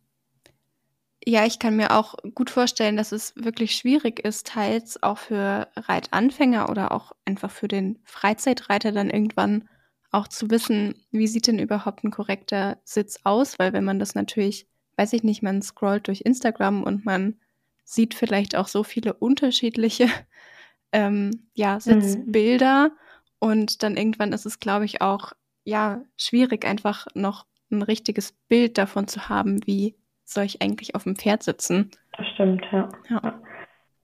ja, 1.25 1.45
ich 1.45 1.59
kann 1.59 1.75
mir 1.75 1.95
auch 1.95 2.15
gut 2.33 2.49
vorstellen, 2.49 2.97
dass 2.97 3.11
es 3.11 3.33
wirklich 3.35 3.75
schwierig 3.75 4.19
ist, 4.25 4.47
teils 4.47 5.01
auch 5.03 5.19
für 5.19 5.67
Reitanfänger 5.75 6.69
oder 6.69 6.91
auch 6.91 7.11
einfach 7.25 7.51
für 7.51 7.67
den 7.67 7.99
Freizeitreiter 8.05 8.91
dann 8.91 9.09
irgendwann 9.09 9.69
auch 10.11 10.27
zu 10.27 10.49
wissen, 10.49 10.95
wie 11.11 11.27
sieht 11.27 11.47
denn 11.47 11.59
überhaupt 11.59 12.03
ein 12.03 12.11
korrekter 12.11 12.79
Sitz 12.83 13.19
aus, 13.23 13.59
weil 13.59 13.71
wenn 13.71 13.85
man 13.85 13.99
das 13.99 14.15
natürlich, 14.15 14.67
weiß 14.97 15.13
ich 15.13 15.23
nicht, 15.23 15.43
man 15.43 15.61
scrollt 15.61 16.07
durch 16.07 16.21
Instagram 16.21 16.83
und 16.83 17.05
man 17.05 17.39
sieht 17.83 18.13
vielleicht 18.13 18.55
auch 18.55 18.67
so 18.67 18.83
viele 18.83 19.13
unterschiedliche 19.13 20.07
ähm, 20.91 21.47
ja, 21.53 21.75
mhm. 21.75 21.79
Sitzbilder 21.79 22.89
mhm. 22.89 22.93
und 23.39 23.83
dann 23.83 23.95
irgendwann 23.95 24.33
ist 24.33 24.45
es, 24.45 24.59
glaube 24.59 24.85
ich, 24.85 25.01
auch 25.01 25.33
ja 25.63 26.03
schwierig, 26.17 26.65
einfach 26.65 27.05
noch 27.13 27.45
ein 27.69 27.83
richtiges 27.83 28.33
Bild 28.49 28.77
davon 28.77 29.07
zu 29.07 29.29
haben, 29.29 29.65
wie 29.65 29.95
soll 30.33 30.45
ich 30.45 30.61
eigentlich 30.61 30.95
auf 30.95 31.03
dem 31.03 31.15
Pferd 31.15 31.43
sitzen. 31.43 31.91
Das 32.17 32.27
stimmt, 32.29 32.65
ja. 32.71 32.89
Ja, 33.09 33.41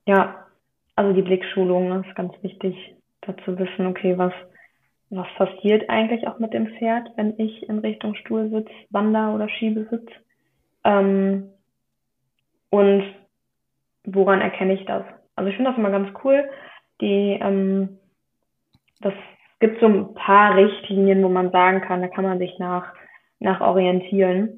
ja 0.06 0.46
also 0.96 1.12
die 1.12 1.22
Blickschulung 1.22 2.02
ist 2.02 2.14
ganz 2.16 2.32
wichtig, 2.42 2.74
dazu 3.20 3.58
wissen, 3.58 3.86
okay, 3.86 4.18
was, 4.18 4.32
was 5.10 5.26
passiert 5.36 5.88
eigentlich 5.88 6.26
auch 6.26 6.38
mit 6.38 6.52
dem 6.52 6.66
Pferd, 6.66 7.08
wenn 7.16 7.38
ich 7.38 7.68
in 7.68 7.78
Richtung 7.78 8.14
Stuhlsitz, 8.16 8.68
Wander- 8.90 9.34
oder 9.34 9.48
Schiebesitz? 9.48 10.10
Ähm, 10.84 11.50
und 12.70 13.04
woran 14.04 14.40
erkenne 14.40 14.74
ich 14.74 14.84
das? 14.86 15.04
Also 15.36 15.50
ich 15.50 15.56
finde 15.56 15.70
das 15.70 15.78
immer 15.78 15.90
ganz 15.90 16.08
cool. 16.24 16.48
Die, 17.00 17.38
ähm, 17.40 17.98
das 19.00 19.14
gibt 19.60 19.80
so 19.80 19.86
ein 19.86 20.14
paar 20.14 20.56
Richtlinien, 20.56 21.22
wo 21.22 21.28
man 21.28 21.50
sagen 21.50 21.80
kann, 21.80 22.02
da 22.02 22.08
kann 22.08 22.24
man 22.24 22.38
sich 22.38 22.58
nach, 22.58 22.92
nach 23.38 23.60
orientieren. 23.60 24.57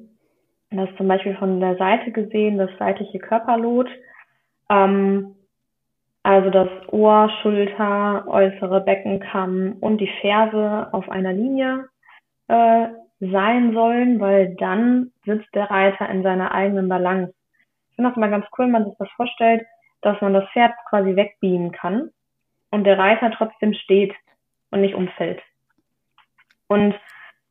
Das 0.71 0.89
zum 0.95 1.07
Beispiel 1.07 1.35
von 1.35 1.59
der 1.59 1.75
Seite 1.75 2.11
gesehen, 2.11 2.57
das 2.57 2.69
seitliche 2.79 3.19
Körperlot. 3.19 3.89
Ähm, 4.69 5.35
also 6.23 6.49
das 6.49 6.69
Ohr, 6.87 7.29
Schulter, 7.41 8.25
äußere 8.27 8.81
Beckenkamm 8.81 9.77
und 9.81 9.97
die 9.97 10.11
Ferse 10.21 10.87
auf 10.93 11.09
einer 11.09 11.33
Linie 11.33 11.89
äh, 12.47 12.87
sein 13.19 13.73
sollen, 13.73 14.19
weil 14.19 14.55
dann 14.55 15.11
sitzt 15.25 15.53
der 15.53 15.69
Reiter 15.69 16.09
in 16.09 16.23
seiner 16.23 16.53
eigenen 16.53 16.87
Balance. 16.87 17.33
Ich 17.89 17.95
finde 17.95 18.11
das 18.11 18.17
mal 18.17 18.29
ganz 18.29 18.45
cool, 18.57 18.65
wenn 18.65 18.71
man 18.71 18.85
sich 18.85 18.95
das 18.97 19.09
vorstellt, 19.15 19.65
dass 20.01 20.19
man 20.21 20.33
das 20.33 20.47
Pferd 20.51 20.71
quasi 20.89 21.15
wegbeamen 21.15 21.71
kann 21.71 22.11
und 22.69 22.85
der 22.85 22.97
Reiter 22.97 23.31
trotzdem 23.31 23.73
steht 23.73 24.13
und 24.71 24.81
nicht 24.81 24.95
umfällt. 24.95 25.41
Und 26.67 26.95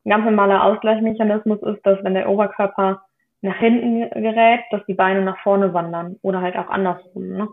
ein 0.03 0.09
ganz 0.09 0.25
normaler 0.25 0.63
Ausgleichsmechanismus 0.63 1.61
ist, 1.61 1.85
dass 1.85 2.03
wenn 2.03 2.15
der 2.15 2.27
Oberkörper 2.27 3.03
nach 3.41 3.57
hinten 3.57 4.09
gerät, 4.21 4.61
dass 4.71 4.85
die 4.85 4.93
Beine 4.93 5.21
nach 5.21 5.39
vorne 5.41 5.73
wandern 5.73 6.17
oder 6.21 6.41
halt 6.41 6.55
auch 6.55 6.69
andersrum. 6.69 7.29
Ne? 7.29 7.49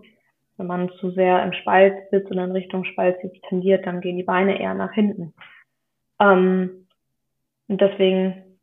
Wenn 0.56 0.66
man 0.66 0.90
zu 1.00 1.10
sehr 1.10 1.42
im 1.42 1.52
Spalt 1.52 1.94
sitzt 2.10 2.30
oder 2.30 2.44
in 2.44 2.52
Richtung 2.52 2.84
Spalt 2.84 3.20
sitzt, 3.22 3.42
tendiert, 3.48 3.86
dann 3.86 4.00
gehen 4.00 4.16
die 4.16 4.24
Beine 4.24 4.60
eher 4.60 4.74
nach 4.74 4.92
hinten. 4.92 5.34
Ähm, 6.20 6.86
und 7.68 7.80
deswegen, 7.80 8.58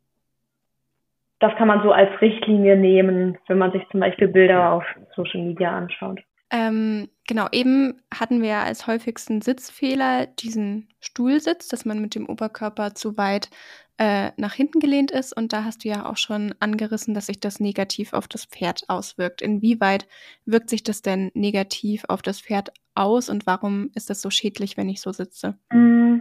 das 1.40 1.56
kann 1.56 1.68
man 1.68 1.84
so 1.84 1.92
als 1.92 2.10
Richtlinie 2.22 2.76
nehmen, 2.76 3.38
wenn 3.48 3.58
man 3.58 3.72
sich 3.72 3.88
zum 3.90 4.02
Beispiel 4.02 4.28
Bilder 4.28 4.74
auf 4.74 4.84
Social 5.16 5.42
Media 5.42 5.76
anschaut. 5.76 6.22
Ähm, 6.52 7.08
genau, 7.28 7.48
eben 7.52 8.02
hatten 8.14 8.42
wir 8.42 8.58
als 8.58 8.88
häufigsten 8.88 9.42
Sitzfehler 9.42 10.28
diesen 10.28 10.90
Stuhlsitz, 11.00 11.68
dass 11.68 11.86
man 11.86 12.02
mit 12.02 12.16
dem 12.16 12.28
Oberkörper 12.28 12.96
zu 12.96 13.18
weit 13.18 13.50
äh, 13.98 14.32
nach 14.38 14.54
hinten 14.54 14.80
gelehnt 14.80 15.12
ist. 15.12 15.36
Und 15.36 15.54
da 15.54 15.64
hast 15.64 15.84
du 15.84 15.90
ja 15.90 16.06
auch 16.06 16.18
schon 16.18 16.54
angerissen, 16.60 17.14
dass 17.14 17.28
sich 17.28 17.40
das 17.40 17.60
negativ 17.60 18.14
auf 18.14 18.28
das 18.28 18.46
Pferd 18.46 18.84
auswirkt. 18.88 19.42
Inwieweit 19.42 20.08
wirkt 20.46 20.70
sich 20.70 20.84
das 20.84 21.02
denn 21.02 21.32
negativ 21.34 22.04
auf 22.10 22.22
das 22.22 22.42
Pferd 22.42 22.72
aus 22.96 23.30
und 23.30 23.46
warum 23.46 23.92
ist 23.94 24.10
das 24.10 24.22
so 24.22 24.30
schädlich, 24.30 24.78
wenn 24.78 24.90
ich 24.90 25.02
so 25.02 25.12
sitze? 25.12 25.58
Mm, 25.72 26.20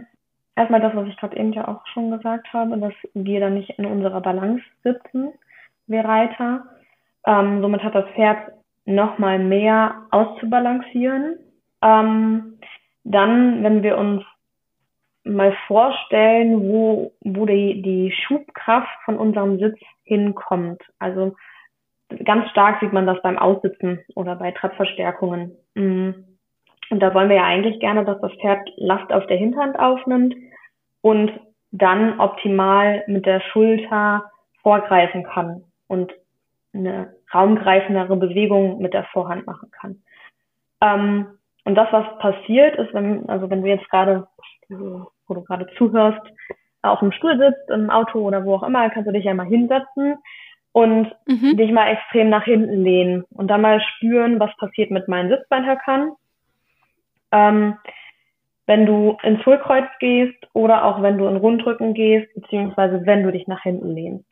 erstmal 0.55 0.81
das, 0.81 0.95
was 0.95 1.07
ich 1.07 1.17
gerade 1.17 1.37
eben 1.37 1.53
ja 1.53 1.67
auch 1.67 1.85
schon 1.87 2.11
gesagt 2.11 2.51
habe, 2.53 2.77
dass 2.77 2.93
wir 3.13 3.39
dann 3.39 3.55
nicht 3.55 3.71
in 3.71 3.85
unserer 3.85 4.21
Balance 4.21 4.63
sitzen, 4.83 5.33
wir 5.87 6.03
Reiter. 6.03 6.65
Ähm, 7.25 7.61
somit 7.61 7.81
hat 7.81 7.95
das 7.95 8.09
Pferd 8.13 8.51
nochmal 8.85 9.39
mehr 9.39 10.05
auszubalancieren. 10.11 11.37
Ähm, 11.81 12.59
dann, 13.03 13.63
wenn 13.63 13.83
wir 13.83 13.97
uns 13.97 14.23
mal 15.23 15.55
vorstellen, 15.67 16.61
wo, 16.61 17.11
wo 17.21 17.45
die, 17.45 17.81
die 17.81 18.11
Schubkraft 18.11 18.89
von 19.05 19.17
unserem 19.17 19.59
Sitz 19.59 19.77
hinkommt. 20.03 20.81
Also 20.99 21.35
ganz 22.23 22.49
stark 22.51 22.79
sieht 22.79 22.93
man 22.93 23.07
das 23.07 23.21
beim 23.23 23.37
Aussitzen 23.37 23.99
oder 24.15 24.35
bei 24.35 24.51
Treppverstärkungen. 24.51 25.57
Mm. 25.73 26.11
Und 26.91 26.99
da 26.99 27.13
wollen 27.15 27.29
wir 27.29 27.37
ja 27.37 27.45
eigentlich 27.45 27.79
gerne, 27.79 28.05
dass 28.05 28.21
das 28.21 28.31
Pferd 28.33 28.69
Last 28.77 29.11
auf 29.11 29.25
der 29.25 29.37
Hinterhand 29.37 29.79
aufnimmt 29.79 30.35
und 31.01 31.31
dann 31.71 32.19
optimal 32.19 33.03
mit 33.07 33.25
der 33.25 33.41
Schulter 33.41 34.29
vorgreifen 34.61 35.23
kann 35.23 35.63
und 35.87 36.13
eine 36.73 37.14
raumgreifendere 37.33 38.15
Bewegung 38.15 38.79
mit 38.81 38.93
der 38.93 39.05
Vorhand 39.05 39.45
machen 39.45 39.71
kann. 39.71 40.01
Ähm, 40.81 41.27
und 41.63 41.75
das, 41.75 41.87
was 41.91 42.05
passiert, 42.19 42.75
ist, 42.75 42.93
wenn, 42.93 43.27
also 43.27 43.49
wenn 43.49 43.63
du 43.63 43.69
jetzt 43.69 43.89
gerade 43.89 44.27
wo 44.69 45.33
du 45.33 45.43
gerade 45.43 45.67
zuhörst, 45.77 46.21
auf 46.81 46.99
dem 46.99 47.11
Stuhl 47.11 47.37
sitzt, 47.37 47.69
im 47.69 47.89
Auto 47.89 48.19
oder 48.19 48.45
wo 48.45 48.55
auch 48.55 48.63
immer, 48.63 48.89
kannst 48.89 49.07
du 49.07 49.13
dich 49.13 49.25
ja 49.25 49.33
mal 49.33 49.47
hinsetzen 49.47 50.17
und 50.71 51.11
mhm. 51.25 51.57
dich 51.57 51.71
mal 51.71 51.87
extrem 51.87 52.29
nach 52.29 52.43
hinten 52.43 52.83
lehnen 52.83 53.23
und 53.31 53.47
dann 53.47 53.61
mal 53.61 53.81
spüren, 53.81 54.39
was 54.39 54.55
passiert 54.57 54.91
mit 54.91 55.07
meinen 55.07 55.29
Sitzbeinhöckern. 55.29 56.11
Ähm, 57.31 57.77
wenn 58.67 58.85
du 58.85 59.17
ins 59.23 59.45
Hohlkreuz 59.45 59.85
gehst 59.99 60.37
oder 60.53 60.85
auch 60.85 61.01
wenn 61.01 61.17
du 61.17 61.27
in 61.27 61.37
Rundrücken 61.37 61.93
gehst, 61.93 62.33
beziehungsweise 62.33 63.05
wenn 63.05 63.23
du 63.23 63.31
dich 63.31 63.47
nach 63.47 63.61
hinten 63.61 63.93
lehnst. 63.93 64.31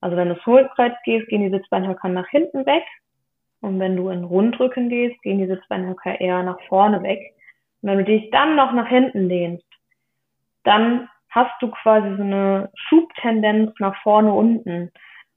Also 0.00 0.16
wenn 0.16 0.28
du 0.28 0.34
ins 0.34 0.46
Hohlkreuz 0.46 0.94
gehst, 1.04 1.28
gehen 1.28 1.42
die 1.42 1.56
Sitzbeinhöcker 1.56 2.08
nach 2.08 2.28
hinten 2.28 2.66
weg. 2.66 2.84
Und 3.60 3.80
wenn 3.80 3.96
du 3.96 4.08
in 4.10 4.24
Rundrücken 4.24 4.88
gehst, 4.88 5.20
gehen 5.22 5.38
die 5.38 5.46
Sitzbeinhöcker 5.46 6.20
eher 6.20 6.42
nach 6.42 6.60
vorne 6.68 7.02
weg. 7.02 7.20
Und 7.82 7.90
wenn 7.90 7.98
du 7.98 8.04
dich 8.04 8.30
dann 8.30 8.54
noch 8.56 8.72
nach 8.72 8.88
hinten 8.88 9.26
lehnst, 9.28 9.66
dann 10.64 11.08
hast 11.30 11.60
du 11.60 11.70
quasi 11.70 12.16
so 12.16 12.22
eine 12.22 12.70
Schubtendenz 12.74 13.72
nach 13.78 14.00
vorne 14.02 14.32
unten. 14.32 14.90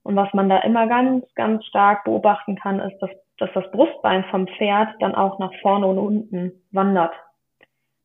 Und 0.03 0.15
was 0.15 0.33
man 0.33 0.49
da 0.49 0.57
immer 0.59 0.87
ganz, 0.87 1.25
ganz 1.35 1.65
stark 1.65 2.03
beobachten 2.03 2.55
kann, 2.55 2.79
ist, 2.79 2.97
dass, 2.99 3.11
dass 3.37 3.49
das 3.53 3.69
Brustbein 3.71 4.23
vom 4.25 4.47
Pferd 4.47 4.89
dann 4.99 5.15
auch 5.15 5.39
nach 5.39 5.53
vorne 5.61 5.87
und 5.87 5.97
unten 5.97 6.51
wandert. 6.71 7.13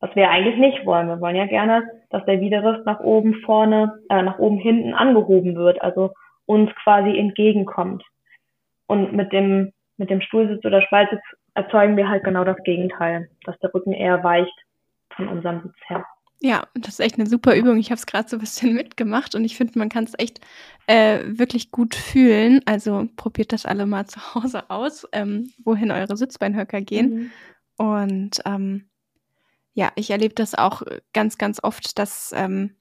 Was 0.00 0.14
wir 0.14 0.28
eigentlich 0.28 0.58
nicht 0.58 0.84
wollen. 0.84 1.08
Wir 1.08 1.20
wollen 1.20 1.36
ja 1.36 1.46
gerne, 1.46 1.88
dass 2.10 2.24
der 2.26 2.40
Widerriss 2.40 2.84
nach 2.84 3.00
oben 3.00 3.34
vorne, 3.46 3.98
äh, 4.10 4.22
nach 4.22 4.38
oben 4.38 4.58
hinten 4.58 4.92
angehoben 4.92 5.56
wird, 5.56 5.80
also 5.80 6.12
uns 6.46 6.70
quasi 6.82 7.16
entgegenkommt. 7.16 8.02
Und 8.86 9.12
mit 9.12 9.32
dem, 9.32 9.72
mit 9.96 10.10
dem 10.10 10.20
Stuhlsitz 10.20 10.64
oder 10.64 10.82
Spaltsitz 10.82 11.22
erzeugen 11.54 11.96
wir 11.96 12.08
halt 12.08 12.24
genau 12.24 12.44
das 12.44 12.62
Gegenteil, 12.64 13.28
dass 13.44 13.58
der 13.58 13.72
Rücken 13.74 13.92
eher 13.92 14.22
weicht 14.22 14.54
von 15.14 15.28
unserem 15.28 15.62
Sitz 15.62 15.76
her. 15.88 16.06
Ja, 16.40 16.64
das 16.74 16.94
ist 16.94 17.00
echt 17.00 17.18
eine 17.18 17.26
super 17.26 17.56
Übung. 17.56 17.78
Ich 17.78 17.90
habe 17.90 17.98
es 17.98 18.06
gerade 18.06 18.28
so 18.28 18.36
ein 18.36 18.40
bisschen 18.40 18.74
mitgemacht 18.74 19.34
und 19.34 19.44
ich 19.44 19.56
finde, 19.56 19.78
man 19.78 19.88
kann 19.88 20.04
es 20.04 20.12
echt 20.18 20.40
äh, 20.86 21.20
wirklich 21.24 21.70
gut 21.70 21.94
fühlen. 21.94 22.60
Also 22.66 23.08
probiert 23.16 23.52
das 23.52 23.66
alle 23.66 23.86
mal 23.86 24.06
zu 24.06 24.34
Hause 24.34 24.68
aus, 24.70 25.08
ähm, 25.12 25.52
wohin 25.64 25.90
eure 25.90 26.16
Sitzbeinhöcker 26.16 26.82
gehen. 26.82 27.14
Mhm. 27.14 27.30
Und 27.78 28.42
ähm, 28.44 28.88
ja, 29.74 29.92
ich 29.94 30.10
erlebe 30.10 30.34
das 30.34 30.54
auch 30.54 30.82
ganz, 31.12 31.38
ganz 31.38 31.62
oft, 31.62 31.98
dass 31.98 32.32
ähm, 32.34 32.76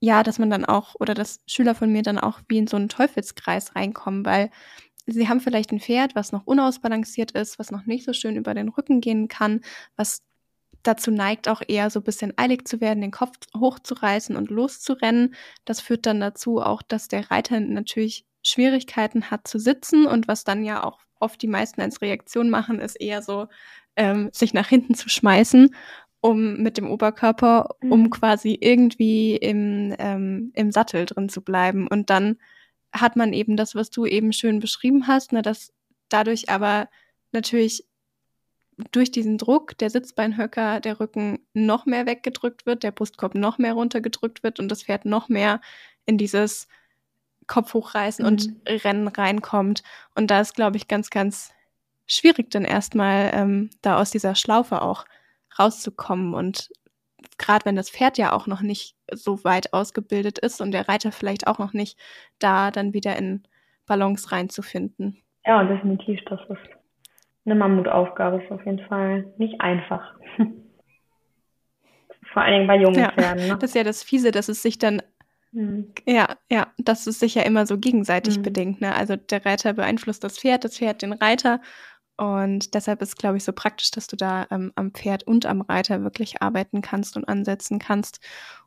ja, 0.00 0.22
dass 0.22 0.38
man 0.38 0.50
dann 0.50 0.64
auch 0.64 0.94
oder 1.00 1.14
dass 1.14 1.40
Schüler 1.46 1.74
von 1.74 1.90
mir 1.92 2.02
dann 2.02 2.18
auch 2.18 2.40
wie 2.48 2.58
in 2.58 2.66
so 2.66 2.76
einen 2.76 2.88
Teufelskreis 2.88 3.74
reinkommen, 3.74 4.24
weil 4.24 4.50
sie 5.06 5.28
haben 5.28 5.40
vielleicht 5.40 5.72
ein 5.72 5.80
Pferd, 5.80 6.14
was 6.14 6.32
noch 6.32 6.46
unausbalanciert 6.46 7.32
ist, 7.32 7.58
was 7.58 7.70
noch 7.70 7.86
nicht 7.86 8.04
so 8.04 8.12
schön 8.12 8.36
über 8.36 8.54
den 8.54 8.68
Rücken 8.68 9.00
gehen 9.00 9.28
kann, 9.28 9.62
was 9.96 10.22
dazu 10.82 11.10
neigt, 11.10 11.48
auch 11.48 11.62
eher 11.66 11.90
so 11.90 12.00
ein 12.00 12.04
bisschen 12.04 12.32
eilig 12.36 12.68
zu 12.68 12.80
werden, 12.80 13.00
den 13.00 13.10
Kopf 13.10 13.36
hochzureißen 13.56 14.36
und 14.36 14.50
loszurennen. 14.50 15.34
Das 15.64 15.80
führt 15.80 16.06
dann 16.06 16.20
dazu 16.20 16.60
auch, 16.60 16.82
dass 16.82 17.08
der 17.08 17.30
Reiter 17.30 17.58
natürlich 17.60 18.24
Schwierigkeiten 18.42 19.30
hat 19.30 19.48
zu 19.48 19.58
sitzen 19.58 20.06
und 20.06 20.28
was 20.28 20.44
dann 20.44 20.64
ja 20.64 20.84
auch 20.84 21.00
oft 21.20 21.42
die 21.42 21.48
meisten 21.48 21.80
als 21.80 22.00
Reaktion 22.00 22.48
machen, 22.48 22.80
ist 22.80 22.96
eher 22.96 23.22
so, 23.22 23.48
ähm, 23.96 24.30
sich 24.32 24.54
nach 24.54 24.68
hinten 24.68 24.94
zu 24.94 25.08
schmeißen, 25.08 25.74
um 26.20 26.56
mit 26.56 26.76
dem 26.76 26.90
Oberkörper, 26.90 27.76
um 27.80 28.02
mhm. 28.02 28.10
quasi 28.10 28.58
irgendwie 28.60 29.36
im, 29.36 29.94
ähm, 29.98 30.52
im 30.54 30.72
Sattel 30.72 31.06
drin 31.06 31.28
zu 31.28 31.42
bleiben. 31.42 31.86
Und 31.86 32.10
dann 32.10 32.38
hat 32.92 33.16
man 33.16 33.32
eben 33.32 33.56
das, 33.56 33.74
was 33.74 33.90
du 33.90 34.06
eben 34.06 34.32
schön 34.32 34.58
beschrieben 34.58 35.06
hast, 35.06 35.32
ne, 35.32 35.42
dass 35.42 35.72
dadurch 36.08 36.48
aber 36.48 36.88
natürlich 37.32 37.84
durch 38.92 39.10
diesen 39.10 39.38
Druck 39.38 39.76
der 39.78 39.90
Sitzbeinhöcker 39.90 40.80
der 40.80 41.00
Rücken 41.00 41.40
noch 41.52 41.84
mehr 41.86 42.06
weggedrückt 42.06 42.64
wird, 42.64 42.82
der 42.82 42.92
Brustkorb 42.92 43.34
noch 43.34 43.58
mehr 43.58 43.74
runtergedrückt 43.74 44.42
wird 44.42 44.60
und 44.60 44.68
das 44.68 44.84
Pferd 44.84 45.04
noch 45.04 45.28
mehr 45.28 45.60
in 46.06 46.16
dieses 46.16 46.68
Kopf 47.46 47.74
hochreißen 47.74 48.24
mhm. 48.24 48.28
und 48.28 48.56
Rennen 48.66 49.08
reinkommt. 49.08 49.82
Und 50.14 50.30
da 50.30 50.40
ist, 50.40 50.54
glaube 50.54 50.76
ich, 50.76 50.86
ganz, 50.86 51.10
ganz 51.10 51.52
schwierig, 52.06 52.50
dann 52.50 52.64
erstmal 52.64 53.30
ähm, 53.34 53.70
da 53.82 53.98
aus 54.00 54.10
dieser 54.10 54.34
Schlaufe 54.34 54.80
auch 54.82 55.04
rauszukommen. 55.58 56.34
Und 56.34 56.70
gerade 57.38 57.64
wenn 57.64 57.76
das 57.76 57.90
Pferd 57.90 58.18
ja 58.18 58.32
auch 58.32 58.46
noch 58.46 58.60
nicht 58.62 58.96
so 59.12 59.44
weit 59.44 59.72
ausgebildet 59.72 60.38
ist 60.38 60.60
und 60.60 60.72
der 60.72 60.88
Reiter 60.88 61.12
vielleicht 61.12 61.46
auch 61.46 61.58
noch 61.58 61.72
nicht 61.72 61.98
da, 62.38 62.70
dann 62.70 62.92
wieder 62.92 63.16
in 63.16 63.42
Balance 63.86 64.30
reinzufinden. 64.32 65.22
Ja, 65.44 65.64
definitiv. 65.64 66.20
Das 66.26 66.40
ist 66.48 66.58
eine 67.44 67.54
Mammutaufgabe, 67.54 68.42
ist 68.42 68.50
auf 68.50 68.64
jeden 68.66 68.84
Fall 68.86 69.32
nicht 69.38 69.60
einfach. 69.60 70.14
Vor 72.32 72.42
allen 72.42 72.54
Dingen 72.54 72.66
bei 72.66 72.76
jungen 72.76 72.98
ja, 72.98 73.10
Pferden. 73.12 73.48
Ne? 73.48 73.56
Das 73.58 73.70
ist 73.70 73.76
ja 73.76 73.84
das 73.84 74.02
Fiese, 74.02 74.30
dass 74.30 74.48
es 74.48 74.60
sich 74.62 74.78
dann 74.78 75.00
Mhm. 75.52 75.92
Ja, 76.06 76.36
ja, 76.50 76.68
das 76.78 77.06
ist 77.06 77.20
sicher 77.20 77.46
immer 77.46 77.66
so 77.66 77.78
gegenseitig 77.78 78.38
mhm. 78.38 78.42
bedingt. 78.42 78.80
Ne? 78.80 78.94
Also 78.94 79.16
der 79.16 79.44
Reiter 79.44 79.72
beeinflusst 79.72 80.24
das 80.24 80.38
Pferd, 80.38 80.64
das 80.64 80.78
Pferd 80.78 81.02
den 81.02 81.12
Reiter. 81.12 81.60
Und 82.18 82.74
deshalb 82.74 83.00
ist, 83.00 83.16
glaube 83.16 83.36
ich, 83.36 83.44
so 83.44 83.52
praktisch, 83.52 83.92
dass 83.92 84.08
du 84.08 84.16
da 84.16 84.46
ähm, 84.50 84.72
am 84.74 84.90
Pferd 84.90 85.22
und 85.22 85.46
am 85.46 85.60
Reiter 85.60 86.02
wirklich 86.02 86.42
arbeiten 86.42 86.82
kannst 86.82 87.16
und 87.16 87.28
ansetzen 87.28 87.78
kannst, 87.78 88.20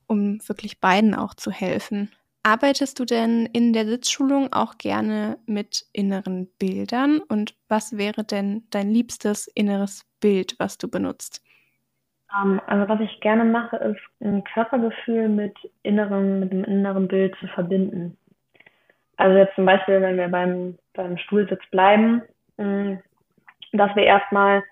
um 0.07 0.39
wirklich 0.47 0.79
beiden 0.79 1.13
auch 1.13 1.33
zu 1.33 1.51
helfen. 1.51 2.09
Arbeitest 2.43 2.97
du 2.99 3.05
denn 3.05 3.45
in 3.45 3.73
der 3.73 3.85
Sitzschulung 3.85 4.51
auch 4.53 4.77
gerne 4.77 5.37
mit 5.45 5.85
inneren 5.91 6.47
Bildern? 6.59 7.19
Und 7.19 7.53
was 7.67 7.97
wäre 7.97 8.23
denn 8.23 8.63
dein 8.71 8.89
liebstes 8.89 9.47
inneres 9.47 10.05
Bild, 10.21 10.55
was 10.57 10.77
du 10.77 10.87
benutzt? 10.87 11.43
Ähm, 12.33 12.61
also 12.67 12.87
was 12.87 13.01
ich 13.01 13.19
gerne 13.19 13.43
mache, 13.43 13.75
ist 13.77 13.99
ein 14.21 14.45
Körpergefühl 14.45 15.27
mit 15.27 15.55
innerem, 15.83 16.39
mit 16.39 16.53
dem 16.53 16.63
inneren 16.63 17.09
Bild 17.09 17.35
zu 17.41 17.47
verbinden. 17.47 18.17
Also 19.17 19.37
jetzt 19.37 19.55
zum 19.55 19.65
Beispiel, 19.65 20.01
wenn 20.01 20.17
wir 20.17 20.29
beim, 20.29 20.77
beim 20.93 21.17
Stuhlsitz 21.17 21.61
bleiben, 21.69 22.23
mm, 22.57 22.93
dass 23.73 23.95
wir 23.95 24.03
erstmal 24.03 24.63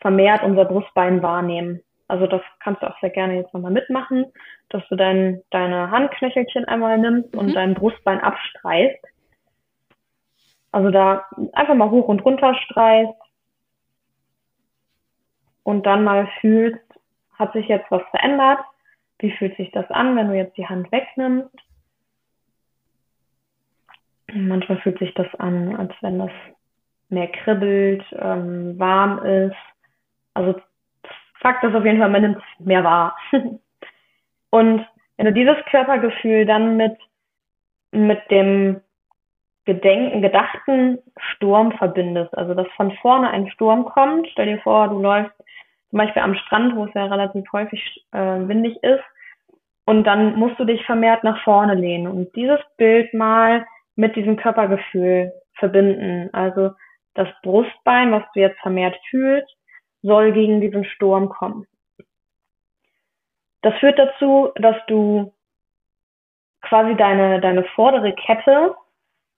vermehrt 0.00 0.42
unser 0.42 0.64
Brustbein 0.64 1.22
wahrnehmen. 1.22 1.80
Also 2.08 2.26
das 2.26 2.42
kannst 2.60 2.82
du 2.82 2.86
auch 2.86 2.98
sehr 3.00 3.10
gerne 3.10 3.36
jetzt 3.36 3.54
nochmal 3.54 3.72
mitmachen, 3.72 4.26
dass 4.68 4.86
du 4.88 4.96
dein, 4.96 5.42
deine 5.50 5.90
Handknöchelchen 5.90 6.66
einmal 6.66 6.98
nimmst 6.98 7.32
mhm. 7.32 7.40
und 7.40 7.54
dein 7.54 7.74
Brustbein 7.74 8.20
abstreichst. 8.20 9.04
Also 10.72 10.90
da 10.90 11.24
einfach 11.52 11.74
mal 11.74 11.90
hoch 11.90 12.08
und 12.08 12.24
runter 12.24 12.54
streichst 12.54 13.14
und 15.62 15.86
dann 15.86 16.04
mal 16.04 16.28
fühlst, 16.40 16.80
hat 17.38 17.52
sich 17.52 17.68
jetzt 17.68 17.90
was 17.90 18.02
verändert? 18.10 18.60
Wie 19.18 19.30
fühlt 19.30 19.56
sich 19.56 19.70
das 19.72 19.90
an, 19.90 20.16
wenn 20.16 20.28
du 20.28 20.36
jetzt 20.36 20.56
die 20.56 20.66
Hand 20.66 20.90
wegnimmst? 20.92 21.54
Manchmal 24.32 24.78
fühlt 24.78 24.98
sich 24.98 25.14
das 25.14 25.32
an, 25.38 25.76
als 25.76 25.92
wenn 26.00 26.18
das 26.18 26.30
mehr 27.08 27.28
kribbelt, 27.28 28.04
ähm, 28.18 28.78
warm 28.78 29.18
ist. 29.24 29.56
Also 30.34 30.60
Fakt 31.40 31.62
ist 31.64 31.74
auf 31.74 31.84
jeden 31.84 31.98
Fall, 31.98 32.10
man 32.10 32.22
nimmt 32.22 32.38
es 32.38 32.66
mehr 32.66 32.84
wahr. 32.84 33.16
Und 34.50 34.86
wenn 35.16 35.26
du 35.26 35.32
dieses 35.32 35.56
Körpergefühl 35.70 36.46
dann 36.46 36.76
mit, 36.76 36.96
mit 37.92 38.18
dem 38.30 38.80
Gedenken, 39.64 40.22
gedachten 40.22 40.98
Sturm 41.18 41.72
verbindest, 41.72 42.36
also 42.36 42.54
dass 42.54 42.66
von 42.76 42.92
vorne 43.02 43.30
ein 43.30 43.50
Sturm 43.50 43.84
kommt, 43.84 44.28
stell 44.32 44.46
dir 44.46 44.60
vor, 44.60 44.88
du 44.88 45.00
läufst 45.00 45.34
zum 45.90 45.98
Beispiel 45.98 46.22
am 46.22 46.34
Strand, 46.34 46.76
wo 46.76 46.86
es 46.86 46.94
ja 46.94 47.06
relativ 47.06 47.44
häufig 47.52 48.04
äh, 48.12 48.18
windig 48.18 48.82
ist. 48.82 49.04
Und 49.86 50.04
dann 50.04 50.36
musst 50.36 50.58
du 50.58 50.64
dich 50.64 50.84
vermehrt 50.86 51.24
nach 51.24 51.42
vorne 51.44 51.74
lehnen 51.74 52.06
und 52.06 52.34
dieses 52.34 52.60
Bild 52.78 53.12
mal 53.12 53.66
mit 53.96 54.16
diesem 54.16 54.36
Körpergefühl 54.36 55.32
verbinden. 55.54 56.30
Also 56.32 56.72
das 57.14 57.28
Brustbein, 57.42 58.12
was 58.12 58.22
du 58.34 58.40
jetzt 58.40 58.60
vermehrt 58.60 58.96
fühlst, 59.08 59.48
soll 60.02 60.32
gegen 60.32 60.60
diesen 60.60 60.84
Sturm 60.84 61.28
kommen. 61.28 61.66
Das 63.62 63.74
führt 63.78 63.98
dazu, 63.98 64.50
dass 64.56 64.76
du 64.86 65.32
quasi 66.60 66.94
deine, 66.96 67.40
deine 67.40 67.64
vordere 67.74 68.12
Kette 68.14 68.74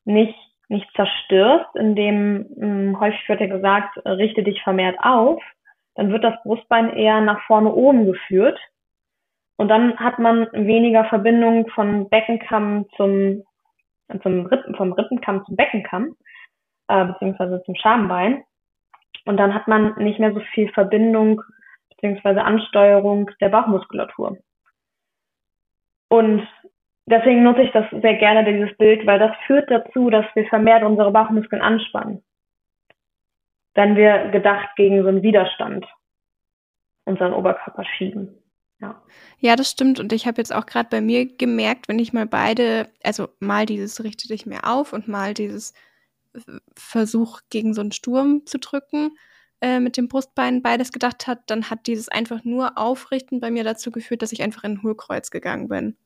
nicht, 0.04 0.36
nicht 0.68 0.88
zerstörst, 0.96 1.74
indem 1.76 2.38
mh, 2.38 2.46
hm, 2.56 3.00
häufig 3.00 3.28
wird 3.28 3.40
ja 3.40 3.46
gesagt, 3.46 3.96
richte 4.04 4.42
dich 4.42 4.62
vermehrt 4.62 4.96
auf, 5.00 5.42
dann 5.94 6.10
wird 6.12 6.24
das 6.24 6.34
Brustbein 6.42 6.90
eher 6.90 7.20
nach 7.20 7.40
vorne 7.46 7.72
oben 7.72 8.06
geführt. 8.06 8.58
Und 9.56 9.68
dann 9.68 9.98
hat 9.98 10.18
man 10.18 10.48
weniger 10.52 11.04
Verbindung 11.06 11.68
von 11.68 12.08
Beckenkamm 12.10 12.86
zum, 12.96 13.42
zum 14.22 14.46
Rippen, 14.46 14.74
vom 14.74 14.92
Rippenkamm 14.92 15.44
zum 15.46 15.56
Beckenkamm, 15.56 16.16
äh, 16.88 17.04
beziehungsweise 17.04 17.62
zum 17.64 17.74
Schambein. 17.76 18.44
Und 19.24 19.36
dann 19.38 19.54
hat 19.54 19.68
man 19.68 19.94
nicht 19.96 20.20
mehr 20.20 20.32
so 20.32 20.40
viel 20.54 20.70
Verbindung 20.72 21.42
beziehungsweise 21.90 22.42
Ansteuerung 22.42 23.30
der 23.40 23.48
Bauchmuskulatur. 23.48 24.38
Und 26.08 26.46
deswegen 27.06 27.42
nutze 27.42 27.62
ich 27.62 27.72
das 27.72 27.86
sehr 27.90 28.14
gerne, 28.14 28.44
dieses 28.44 28.76
Bild, 28.76 29.06
weil 29.06 29.18
das 29.18 29.36
führt 29.46 29.70
dazu, 29.70 30.10
dass 30.10 30.26
wir 30.34 30.46
vermehrt 30.46 30.84
unsere 30.84 31.10
Bauchmuskeln 31.10 31.62
anspannen 31.62 32.22
wenn 33.76 33.94
wir 33.94 34.30
gedacht 34.30 34.74
gegen 34.76 35.02
so 35.02 35.08
einen 35.08 35.22
Widerstand 35.22 35.86
unseren 37.04 37.34
Oberkörper 37.34 37.84
schieben. 37.96 38.42
Ja. 38.80 39.00
ja, 39.38 39.54
das 39.54 39.70
stimmt. 39.70 40.00
Und 40.00 40.12
ich 40.12 40.26
habe 40.26 40.38
jetzt 40.38 40.54
auch 40.54 40.66
gerade 40.66 40.88
bei 40.90 41.00
mir 41.00 41.24
gemerkt, 41.24 41.88
wenn 41.88 41.98
ich 41.98 42.12
mal 42.12 42.26
beide, 42.26 42.88
also 43.04 43.28
mal 43.38 43.64
dieses 43.64 44.02
richte 44.02 44.28
dich 44.28 44.44
mehr 44.44 44.68
auf 44.68 44.92
und 44.92 45.08
mal 45.08 45.32
dieses 45.32 45.72
Versuch 46.74 47.40
gegen 47.50 47.74
so 47.74 47.80
einen 47.80 47.92
Sturm 47.92 48.46
zu 48.46 48.58
drücken 48.58 49.16
äh, 49.60 49.80
mit 49.80 49.96
dem 49.96 50.08
Brustbein 50.08 50.62
beides 50.62 50.92
gedacht 50.92 51.26
hat, 51.26 51.40
dann 51.46 51.70
hat 51.70 51.86
dieses 51.86 52.08
einfach 52.08 52.44
nur 52.44 52.76
Aufrichten 52.76 53.40
bei 53.40 53.50
mir 53.50 53.64
dazu 53.64 53.90
geführt, 53.90 54.22
dass 54.22 54.32
ich 54.32 54.42
einfach 54.42 54.64
in 54.64 54.72
ein 54.72 54.82
Hohlkreuz 54.82 55.30
gegangen 55.30 55.68
bin 55.68 55.96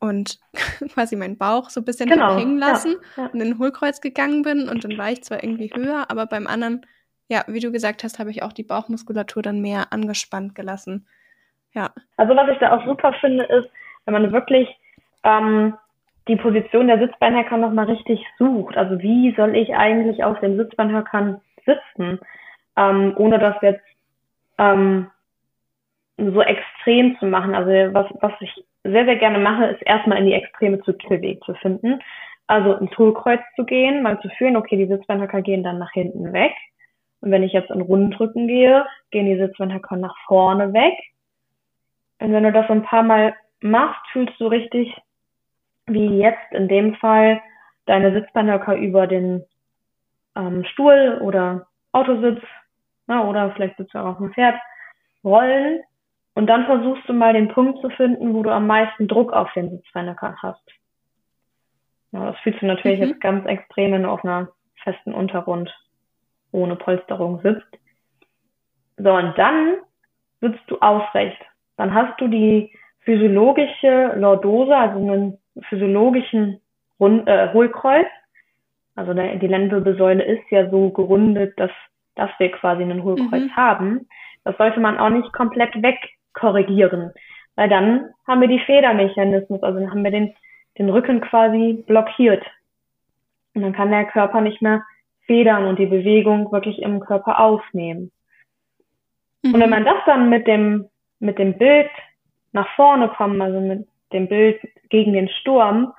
und 0.00 0.38
quasi 0.92 1.16
meinen 1.16 1.38
Bauch 1.38 1.70
so 1.70 1.80
ein 1.80 1.84
bisschen 1.84 2.10
genau, 2.10 2.36
hängen 2.36 2.58
lassen 2.58 2.96
ja, 3.16 3.24
ja. 3.24 3.30
und 3.30 3.40
in 3.40 3.52
ein 3.52 3.58
Hohlkreuz 3.58 4.00
gegangen 4.00 4.42
bin 4.42 4.68
und 4.68 4.84
dann 4.84 4.98
war 4.98 5.10
ich 5.10 5.22
zwar 5.22 5.42
irgendwie 5.42 5.70
höher, 5.74 6.10
aber 6.10 6.26
beim 6.26 6.46
anderen, 6.46 6.84
ja, 7.28 7.44
wie 7.46 7.60
du 7.60 7.70
gesagt 7.72 8.04
hast, 8.04 8.18
habe 8.18 8.30
ich 8.30 8.42
auch 8.42 8.52
die 8.52 8.64
Bauchmuskulatur 8.64 9.42
dann 9.42 9.60
mehr 9.60 9.92
angespannt 9.92 10.54
gelassen. 10.54 11.06
Ja. 11.72 11.90
Also 12.16 12.36
was 12.36 12.50
ich 12.50 12.58
da 12.58 12.76
auch 12.76 12.84
super 12.84 13.14
finde, 13.20 13.44
ist, 13.44 13.68
wenn 14.04 14.12
man 14.12 14.32
wirklich 14.32 14.68
ähm, 15.24 15.74
die 16.28 16.36
Position 16.36 16.86
der 16.86 16.98
Sitzbeinhöcker 16.98 17.56
nochmal 17.56 17.86
richtig 17.86 18.24
sucht. 18.38 18.76
Also 18.76 19.00
wie 19.00 19.34
soll 19.36 19.56
ich 19.56 19.74
eigentlich 19.74 20.22
auf 20.24 20.38
den 20.40 20.56
Sitzbeinhöckern 20.56 21.40
sitzen, 21.64 22.20
ähm, 22.76 23.14
ohne 23.16 23.38
das 23.38 23.56
jetzt 23.60 23.84
ähm, 24.58 25.10
so 26.16 26.42
extrem 26.42 27.18
zu 27.18 27.26
machen. 27.26 27.54
Also 27.54 27.70
was, 27.94 28.06
was 28.20 28.32
ich 28.40 28.64
sehr, 28.84 29.04
sehr 29.04 29.16
gerne 29.16 29.38
mache, 29.38 29.66
ist 29.66 29.82
erstmal 29.82 30.18
in 30.18 30.26
die 30.26 30.34
Extreme 30.34 30.80
zu 30.82 30.92
Kippelweg 30.94 31.42
zu 31.44 31.54
finden. 31.54 32.00
Also 32.46 32.74
ins 32.74 32.96
Hohlkreuz 32.98 33.40
zu 33.56 33.64
gehen, 33.64 34.02
mal 34.02 34.20
zu 34.20 34.28
fühlen, 34.30 34.56
okay, 34.56 34.76
die 34.76 34.86
Sitzbeinhöcker 34.86 35.42
gehen 35.42 35.62
dann 35.62 35.78
nach 35.78 35.92
hinten 35.92 36.32
weg. 36.32 36.52
Und 37.20 37.30
wenn 37.30 37.44
ich 37.44 37.52
jetzt 37.52 37.70
in 37.70 37.80
Rundrücken 37.80 38.48
gehe, 38.48 38.84
gehen 39.10 39.26
die 39.26 39.38
Sitzbeinhöcker 39.38 39.96
nach 39.96 40.16
vorne 40.26 40.72
weg. 40.72 40.94
Und 42.20 42.32
wenn 42.32 42.42
du 42.42 42.52
das 42.52 42.66
so 42.66 42.72
ein 42.72 42.82
paar 42.82 43.04
Mal 43.04 43.34
machst, 43.60 44.00
fühlst 44.12 44.38
du 44.40 44.48
richtig, 44.48 44.94
wie 45.86 46.18
jetzt 46.18 46.52
in 46.52 46.68
dem 46.68 46.94
Fall 46.96 47.40
deine 47.86 48.12
Sitzbeinhöcker 48.12 48.76
über 48.76 49.06
den 49.06 49.44
ähm, 50.36 50.64
Stuhl 50.64 51.18
oder 51.20 51.66
Autositz 51.92 52.40
na, 53.06 53.28
oder 53.28 53.50
vielleicht 53.52 53.76
sitzt 53.76 53.94
du 53.94 53.98
auch 53.98 54.12
auf 54.12 54.18
dem 54.18 54.32
Pferd 54.32 54.54
rollen 55.24 55.82
und 56.34 56.46
dann 56.46 56.64
versuchst 56.66 57.08
du 57.08 57.12
mal 57.12 57.32
den 57.32 57.48
Punkt 57.48 57.80
zu 57.80 57.90
finden, 57.90 58.32
wo 58.34 58.42
du 58.42 58.50
am 58.50 58.66
meisten 58.66 59.08
Druck 59.08 59.32
auf 59.32 59.52
den 59.52 59.70
Sitzbeinhöcker 59.70 60.36
hast. 60.40 60.62
Ja, 62.12 62.30
das 62.30 62.38
fühlst 62.40 62.62
du 62.62 62.66
natürlich 62.66 63.00
mhm. 63.00 63.08
jetzt 63.08 63.20
ganz 63.20 63.46
extrem, 63.46 63.92
wenn 63.92 64.04
du 64.04 64.10
auf 64.10 64.24
einer 64.24 64.48
festen 64.82 65.14
Untergrund 65.14 65.70
ohne 66.52 66.76
Polsterung 66.76 67.40
sitzt. 67.42 67.66
So, 68.98 69.12
und 69.12 69.36
dann 69.36 69.76
sitzt 70.40 70.62
du 70.68 70.78
aufrecht. 70.78 71.40
Dann 71.76 71.94
hast 71.94 72.20
du 72.20 72.28
die 72.28 72.72
physiologische 73.00 74.14
Lordose, 74.16 74.76
also 74.76 74.98
einen 74.98 75.38
physiologischen 75.68 76.60
Rund, 76.98 77.26
äh, 77.28 77.52
Hohlkreuz. 77.52 78.06
Also 78.94 79.14
der, 79.14 79.36
die 79.36 79.46
Lendenwirbelsäule 79.46 80.22
ist 80.22 80.50
ja 80.50 80.70
so 80.70 80.90
gerundet, 80.90 81.58
dass, 81.58 81.70
dass 82.14 82.30
wir 82.38 82.50
quasi 82.52 82.82
einen 82.82 83.02
Hohlkreuz 83.02 83.42
mhm. 83.42 83.56
haben. 83.56 84.08
Das 84.44 84.56
sollte 84.58 84.80
man 84.80 84.98
auch 84.98 85.10
nicht 85.10 85.32
komplett 85.32 85.82
weg 85.82 85.98
korrigieren. 86.34 87.12
Weil 87.54 87.68
dann 87.68 88.10
haben 88.26 88.40
wir 88.40 88.48
die 88.48 88.60
Federmechanismus, 88.60 89.62
also 89.62 89.78
dann 89.78 89.90
haben 89.90 90.04
wir 90.04 90.10
den, 90.10 90.34
den 90.78 90.88
Rücken 90.88 91.20
quasi 91.20 91.84
blockiert. 91.86 92.44
Und 93.54 93.62
dann 93.62 93.72
kann 93.72 93.90
der 93.90 94.06
Körper 94.06 94.40
nicht 94.40 94.62
mehr 94.62 94.82
federn 95.26 95.66
und 95.66 95.78
die 95.78 95.86
Bewegung 95.86 96.50
wirklich 96.50 96.80
im 96.80 97.00
Körper 97.00 97.40
aufnehmen. 97.40 98.10
Mhm. 99.42 99.54
Und 99.54 99.60
wenn 99.60 99.70
man 99.70 99.84
das 99.84 99.96
dann 100.06 100.28
mit 100.28 100.46
dem, 100.46 100.88
mit 101.20 101.38
dem 101.38 101.58
Bild 101.58 101.90
nach 102.52 102.68
vorne 102.74 103.08
kommt, 103.08 103.40
also 103.40 103.60
mit 103.60 103.86
dem 104.12 104.28
Bild 104.28 104.60
gegen 104.92 105.14
den 105.14 105.28
Sturm, 105.28 105.92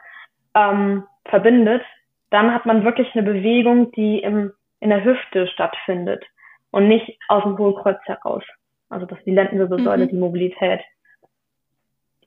ähm, 0.56 1.03
verbindet, 1.25 1.82
dann 2.29 2.53
hat 2.53 2.65
man 2.65 2.86
wirklich 2.86 3.08
eine 3.13 3.23
Bewegung, 3.23 3.91
die 3.91 4.19
im, 4.19 4.53
in 4.79 4.89
der 4.89 5.03
Hüfte 5.03 5.47
stattfindet 5.47 6.23
und 6.71 6.88
nicht 6.88 7.17
aus 7.27 7.43
dem 7.43 7.58
Hohlkreuz 7.58 7.99
heraus. 8.06 8.43
Also 8.89 9.06
dass 9.06 9.17
die 9.25 9.32
Lendenwirbelsäule 9.32 10.06
mhm. 10.06 10.10
die 10.10 10.15
Mobilität, 10.15 10.82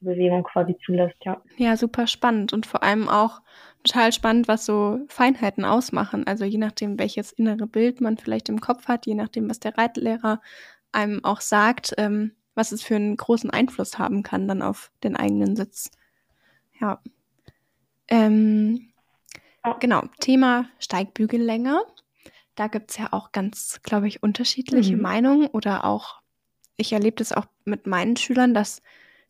die 0.01 0.05
Bewegung 0.05 0.43
quasi 0.43 0.77
zulässt, 0.85 1.17
ja. 1.25 1.41
Ja, 1.57 1.77
super 1.77 2.07
spannend 2.07 2.53
und 2.53 2.67
vor 2.67 2.83
allem 2.83 3.09
auch 3.09 3.41
total 3.85 4.13
spannend, 4.13 4.49
was 4.49 4.67
so 4.67 4.99
Feinheiten 5.09 5.65
ausmachen. 5.65 6.27
Also 6.27 6.45
je 6.45 6.59
nachdem, 6.59 6.99
welches 6.99 7.33
innere 7.33 7.67
Bild 7.67 8.01
man 8.01 8.17
vielleicht 8.17 8.49
im 8.49 8.61
Kopf 8.61 8.89
hat, 8.89 9.07
je 9.07 9.15
nachdem, 9.15 9.49
was 9.49 9.61
der 9.61 9.79
Reitlehrer 9.79 10.41
einem 10.93 11.25
auch 11.25 11.41
sagt, 11.41 11.95
ähm, 11.99 12.33
was 12.57 12.73
es 12.73 12.83
für 12.83 12.97
einen 12.97 13.17
großen 13.17 13.51
Einfluss 13.51 13.99
haben 13.99 14.23
kann 14.25 14.49
dann 14.49 14.63
auf 14.63 14.91
den 15.05 15.15
eigenen 15.15 15.55
Sitz. 15.55 15.91
Ja. 16.81 17.01
Ähm, 18.09 18.93
genau, 19.81 20.05
Thema 20.21 20.69
Steigbügellänge. 20.79 21.83
Da 22.55 22.69
gibt 22.69 22.91
es 22.91 22.97
ja 22.97 23.13
auch 23.13 23.33
ganz, 23.33 23.81
glaube 23.83 24.09
ich, 24.09 24.23
unterschiedliche 24.23 24.97
mhm. 24.97 25.03
Meinungen 25.03 25.47
oder 25.49 25.85
auch, 25.85 26.21
ich 26.77 26.93
erlebe 26.93 27.17
das 27.17 27.33
auch 27.33 27.47
mit 27.65 27.87
meinen 27.87 28.17
Schülern, 28.17 28.55
dass 28.55 28.83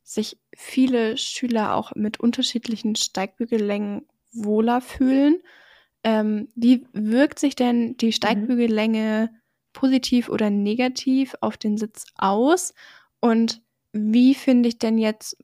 sich 0.03 0.39
viele 0.55 1.17
Schüler 1.17 1.75
auch 1.75 1.95
mit 1.97 2.21
unterschiedlichen 2.21 2.95
Steigbügellängen 2.95 4.07
wohler 4.33 4.81
fühlen. 4.81 5.43
Ähm, 6.05 6.49
wie 6.55 6.87
wirkt 6.93 7.41
sich 7.41 7.57
denn 7.57 7.97
die 7.97 8.07
mhm. 8.07 8.13
Steigbügellänge 8.13 9.31
mhm. 9.33 9.39
positiv 9.73 10.29
oder 10.29 10.51
negativ 10.51 11.35
auf 11.41 11.57
den 11.57 11.79
Sitz 11.79 12.07
aus? 12.17 12.75
Und 13.19 13.61
wie 13.93 14.35
finde 14.35 14.69
ich 14.69 14.79
denn 14.79 14.99
jetzt 14.99 15.37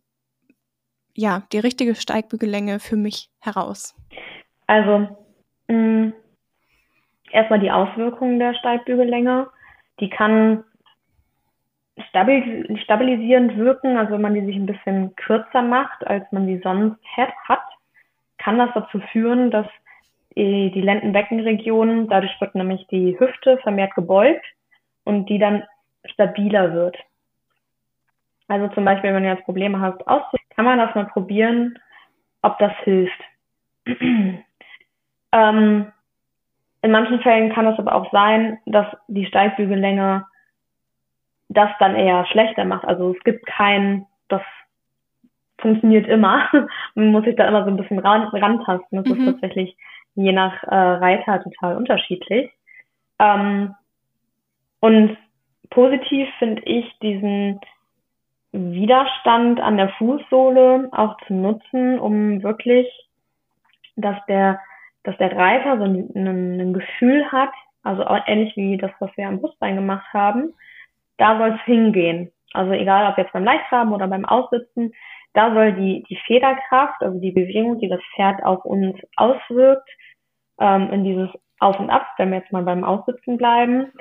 ja 1.15 1.43
die 1.53 1.59
richtige 1.59 1.95
Steigbügellänge 1.95 2.81
für 2.81 2.97
mich 2.97 3.29
heraus? 3.41 3.95
Also 4.67 5.09
mh, 5.69 5.77
mm, 5.77 6.13
erstmal 7.33 7.61
die 7.61 7.71
Auswirkungen 7.71 8.39
der 8.39 8.55
Steigbügellänge. 8.55 9.49
Die 10.01 10.11
kann 10.11 10.65
stabilisierend 12.09 13.57
wirken, 13.57 13.97
also 13.97 14.15
wenn 14.15 14.23
man 14.23 14.35
die 14.35 14.45
sich 14.45 14.57
ein 14.57 14.67
bisschen 14.67 15.15
kürzer 15.17 15.63
macht, 15.63 16.07
als 16.07 16.25
man 16.33 16.47
sie 16.47 16.61
sonst 16.63 16.99
hat, 17.17 17.63
kann 18.39 18.59
das 18.59 18.71
dazu 18.75 19.01
führen, 19.13 19.51
dass 19.51 19.67
die 20.35 20.81
Lendenbeckenregion, 20.81 22.09
dadurch 22.09 22.41
wird 22.41 22.55
nämlich 22.55 22.87
die 22.87 23.19
Hüfte 23.21 23.59
vermehrt 23.59 23.95
gebeugt 23.95 24.45
und 25.05 25.29
die 25.29 25.39
dann 25.39 25.65
stabiler 26.07 26.73
wird. 26.73 26.97
Also 28.49 28.69
zum 28.69 28.85
Beispiel, 28.85 29.13
wenn 29.13 29.25
du 29.25 29.29
jetzt 29.29 29.45
Probleme 29.45 29.79
hast, 29.81 30.07
auszuziehen, 30.09 30.42
kann 30.55 30.65
man 30.65 30.79
das 30.79 30.95
mal 30.95 31.07
probieren, 31.07 31.79
ob 32.43 32.59
das 32.59 32.73
hilft. 32.85 33.21
ähm, 35.33 35.93
in 36.83 36.91
manchen 36.91 37.21
Fällen 37.21 37.53
kann 37.53 37.67
es 37.67 37.79
aber 37.79 37.95
auch 37.95 38.11
sein, 38.11 38.59
dass 38.67 38.87
die 39.09 39.27
Steigbügellänge 39.27 40.27
das 41.49 41.71
dann 41.79 41.95
eher 41.95 42.27
schlechter 42.27 42.65
macht. 42.65 42.85
Also 42.85 43.15
es 43.15 43.23
gibt 43.25 43.47
kein, 43.47 44.07
das 44.29 44.43
funktioniert 45.59 46.09
immer. 46.09 46.49
Man 46.95 47.13
muss 47.13 47.25
sich 47.25 47.37
da 47.37 47.47
immer 47.47 47.65
so 47.65 47.71
ein 47.71 47.77
bisschen 47.77 47.99
ran, 47.99 48.25
rantasten. 48.25 49.03
Das 49.03 49.07
mhm. 49.07 49.21
ist 49.21 49.33
tatsächlich 49.33 49.77
je 50.15 50.33
nach 50.33 50.63
äh, 50.65 50.75
Reiter 50.75 51.43
total 51.43 51.77
unterschiedlich. 51.77 52.51
Ähm, 53.19 53.75
und 54.81 55.17
positiv 55.71 56.29
finde 56.39 56.63
ich 56.65 56.85
diesen 57.01 57.61
Widerstand 58.53 59.61
an 59.61 59.77
der 59.77 59.89
Fußsohle 59.91 60.91
auch 60.93 61.17
zu 61.27 61.35
nutzen, 61.35 61.99
um 61.99 62.43
wirklich, 62.43 62.87
dass 63.97 64.17
der 64.27 64.61
dass 65.05 65.17
der 65.19 65.37
Reiter 65.37 65.79
so 65.79 65.85
ein, 65.85 66.11
ein, 66.15 66.73
Gefühl 66.73 67.31
hat, 67.33 67.51
also 67.83 68.05
ähnlich 68.27 68.57
wie 68.57 68.77
das, 68.77 68.93
was 69.01 69.11
wir 69.17 69.27
am 69.27 69.41
Brustbein 69.41 69.75
gemacht 69.75 70.07
haben, 70.13 70.55
da 71.19 71.39
soll 71.39 71.57
es 71.59 71.63
hingehen. 71.65 72.31
Also 72.53 72.73
egal, 72.73 73.11
ob 73.11 73.19
jetzt 73.19 73.33
beim 73.33 73.45
Leichttraben 73.45 73.93
oder 73.93 74.07
beim 74.07 74.25
Aussitzen, 74.25 74.93
da 75.35 75.53
soll 75.55 75.73
die, 75.73 76.05
die 76.09 76.19
Federkraft, 76.27 77.03
also 77.03 77.19
die 77.19 77.33
Bewegung, 77.33 77.79
die 77.79 77.89
das 77.89 78.01
Pferd 78.15 78.45
auf 78.45 78.65
uns 78.65 78.97
auswirkt, 79.17 79.89
ähm, 80.61 80.91
in 80.93 81.05
dieses 81.05 81.31
Auf 81.59 81.81
und 81.81 81.91
Ab, 81.91 82.07
wenn 82.19 82.31
wir 82.31 82.39
jetzt 82.39 82.53
mal 82.53 82.63
beim 82.63 82.85
Aussitzen 82.85 83.39
bleiben, 83.39 83.93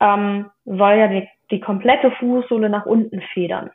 ähm, 0.00 0.50
soll 0.64 0.94
ja 0.94 1.08
die, 1.08 1.28
die 1.50 1.60
komplette 1.60 2.10
Fußsohle 2.12 2.68
nach 2.68 2.86
unten 2.86 3.20
federn. 3.32 3.70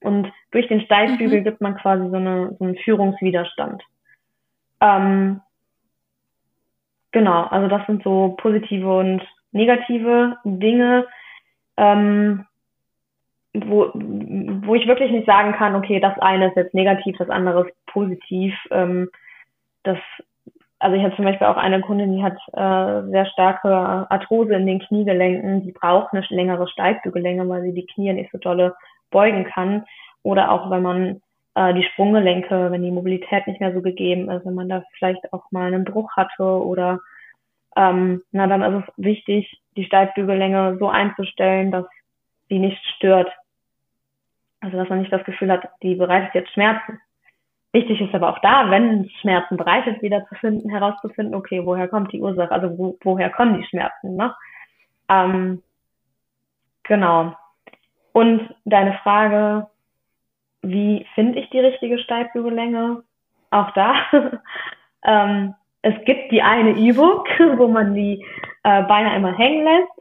Und 0.00 0.32
durch 0.52 0.68
den 0.68 0.80
Steigbügel 0.82 1.40
mhm. 1.40 1.44
gibt 1.44 1.60
man 1.60 1.76
quasi 1.76 2.08
so, 2.08 2.16
eine, 2.16 2.56
so 2.58 2.64
einen 2.64 2.76
Führungswiderstand. 2.76 3.82
Ähm, 4.80 5.40
Genau, 7.12 7.44
also 7.44 7.68
das 7.68 7.86
sind 7.86 8.02
so 8.02 8.36
positive 8.38 8.98
und 8.98 9.22
negative 9.52 10.36
Dinge, 10.44 11.06
ähm, 11.76 12.44
wo, 13.54 13.90
wo 13.94 14.74
ich 14.74 14.86
wirklich 14.86 15.10
nicht 15.10 15.26
sagen 15.26 15.52
kann, 15.52 15.74
okay, 15.74 16.00
das 16.00 16.18
eine 16.18 16.48
ist 16.48 16.56
jetzt 16.56 16.74
negativ, 16.74 17.16
das 17.18 17.30
andere 17.30 17.66
ist 17.66 17.86
positiv. 17.86 18.54
Ähm, 18.70 19.08
das, 19.84 19.98
also 20.78 20.96
ich 20.96 21.02
habe 21.02 21.16
zum 21.16 21.24
Beispiel 21.24 21.46
auch 21.46 21.56
eine 21.56 21.80
Kundin, 21.80 22.14
die 22.14 22.22
hat 22.22 22.36
äh, 22.52 23.10
sehr 23.10 23.26
starke 23.26 23.70
Arthrose 24.10 24.54
in 24.54 24.66
den 24.66 24.80
Kniegelenken, 24.80 25.62
die 25.62 25.72
braucht 25.72 26.12
eine 26.12 26.24
längere 26.28 26.68
Steigbügellänge, 26.68 27.48
weil 27.48 27.62
sie 27.62 27.72
die 27.72 27.86
Knie 27.86 28.12
nicht 28.12 28.30
so 28.32 28.38
dolle 28.38 28.76
beugen 29.10 29.44
kann. 29.44 29.84
Oder 30.22 30.50
auch 30.50 30.70
wenn 30.70 30.82
man 30.82 31.22
äh, 31.54 31.74
die 31.74 31.84
Sprunggelenke, 31.84 32.70
wenn 32.70 32.82
die 32.82 32.90
Mobilität 32.90 33.46
nicht 33.46 33.60
mehr 33.60 33.72
so 33.72 33.82
gegeben 33.82 34.30
ist, 34.30 34.44
wenn 34.46 34.54
man 34.54 34.68
da 34.68 34.82
vielleicht 34.96 35.32
auch 35.32 35.50
mal 35.50 35.66
einen 35.66 35.84
Bruch 35.84 36.16
hatte 36.16 36.44
oder 36.44 37.00
ähm, 37.76 38.22
na 38.32 38.46
dann 38.46 38.62
ist 38.62 38.88
es 38.88 39.04
wichtig, 39.04 39.60
die 39.76 39.84
Steigbügellänge 39.84 40.78
so 40.78 40.88
einzustellen, 40.88 41.70
dass 41.70 41.86
sie 42.48 42.58
nicht 42.58 42.82
stört. 42.96 43.30
Also 44.60 44.76
dass 44.76 44.88
man 44.88 45.00
nicht 45.00 45.12
das 45.12 45.24
Gefühl 45.24 45.52
hat, 45.52 45.68
die 45.82 45.94
bereitet 45.94 46.34
jetzt 46.34 46.52
Schmerzen. 46.52 47.00
Wichtig 47.72 48.00
ist 48.00 48.14
aber 48.14 48.30
auch 48.30 48.38
da, 48.40 48.70
wenn 48.70 49.08
Schmerzen 49.20 49.56
bereitet, 49.56 50.00
wieder 50.02 50.26
zu 50.26 50.34
finden, 50.36 50.70
herauszufinden, 50.70 51.34
okay, 51.34 51.64
woher 51.64 51.86
kommt 51.86 52.12
die 52.12 52.20
Ursache, 52.20 52.50
also 52.50 52.76
wo, 52.78 52.98
woher 53.02 53.30
kommen 53.30 53.60
die 53.60 53.66
Schmerzen, 53.66 54.16
ne? 54.16 54.34
Ähm, 55.08 55.62
genau. 56.82 57.36
Und 58.18 58.52
deine 58.64 58.94
Frage, 59.04 59.68
wie 60.62 61.06
finde 61.14 61.38
ich 61.38 61.50
die 61.50 61.60
richtige 61.60 62.00
Steigbügellänge? 62.00 63.04
Auch 63.52 63.70
da. 63.74 63.94
ähm, 65.04 65.54
es 65.82 65.94
gibt 66.04 66.32
die 66.32 66.42
eine 66.42 66.72
Übung, 66.72 67.22
wo 67.58 67.68
man 67.68 67.94
die 67.94 68.26
äh, 68.64 68.82
Beine 68.82 69.12
einmal 69.12 69.38
hängen 69.38 69.62
lässt. 69.62 69.92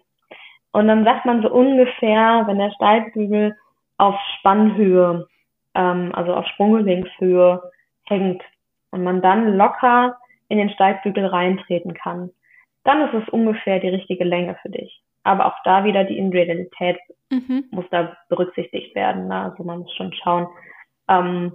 Und 0.71 0.87
dann 0.87 1.03
sagt 1.03 1.27
man 1.27 1.43
so 1.43 1.51
ungefähr, 1.51 2.41
wenn 2.47 2.57
der 2.57 2.71
Steigbügel 2.71 3.55
auf 3.99 4.15
Spannhöhe, 4.39 5.27
ähm, 5.75 6.09
also 6.15 6.33
auf 6.33 6.47
Sprunggelenkszhöhe 6.47 7.71
hängt 8.05 8.41
und 8.89 9.03
man 9.03 9.21
dann 9.21 9.57
locker 9.57 10.17
in 10.49 10.57
den 10.57 10.71
Steigbügel 10.71 11.27
reintreten 11.27 11.93
kann, 11.93 12.31
dann 12.83 12.99
ist 13.01 13.13
es 13.13 13.29
ungefähr 13.29 13.79
die 13.79 13.89
richtige 13.89 14.23
Länge 14.23 14.57
für 14.63 14.69
dich. 14.69 15.03
Aber 15.27 15.45
auch 15.45 15.57
da 15.63 15.83
wieder 15.83 16.03
die 16.05 16.17
Individualität 16.17 16.97
mhm. 17.29 17.65
muss 17.71 17.85
da 17.91 18.15
berücksichtigt 18.29 18.95
werden. 18.95 19.27
Ne? 19.27 19.41
Also 19.43 19.63
man 19.63 19.79
muss 19.79 19.93
schon 19.95 20.13
schauen, 20.13 20.47
ähm, 21.09 21.51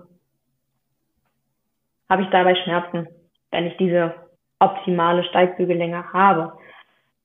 habe 2.09 2.23
ich 2.23 2.29
dabei 2.29 2.55
Schmerzen, 2.55 3.09
wenn 3.51 3.67
ich 3.67 3.77
diese 3.79 4.15
optimale 4.59 5.25
Steigbügellänge 5.25 6.13
habe? 6.13 6.53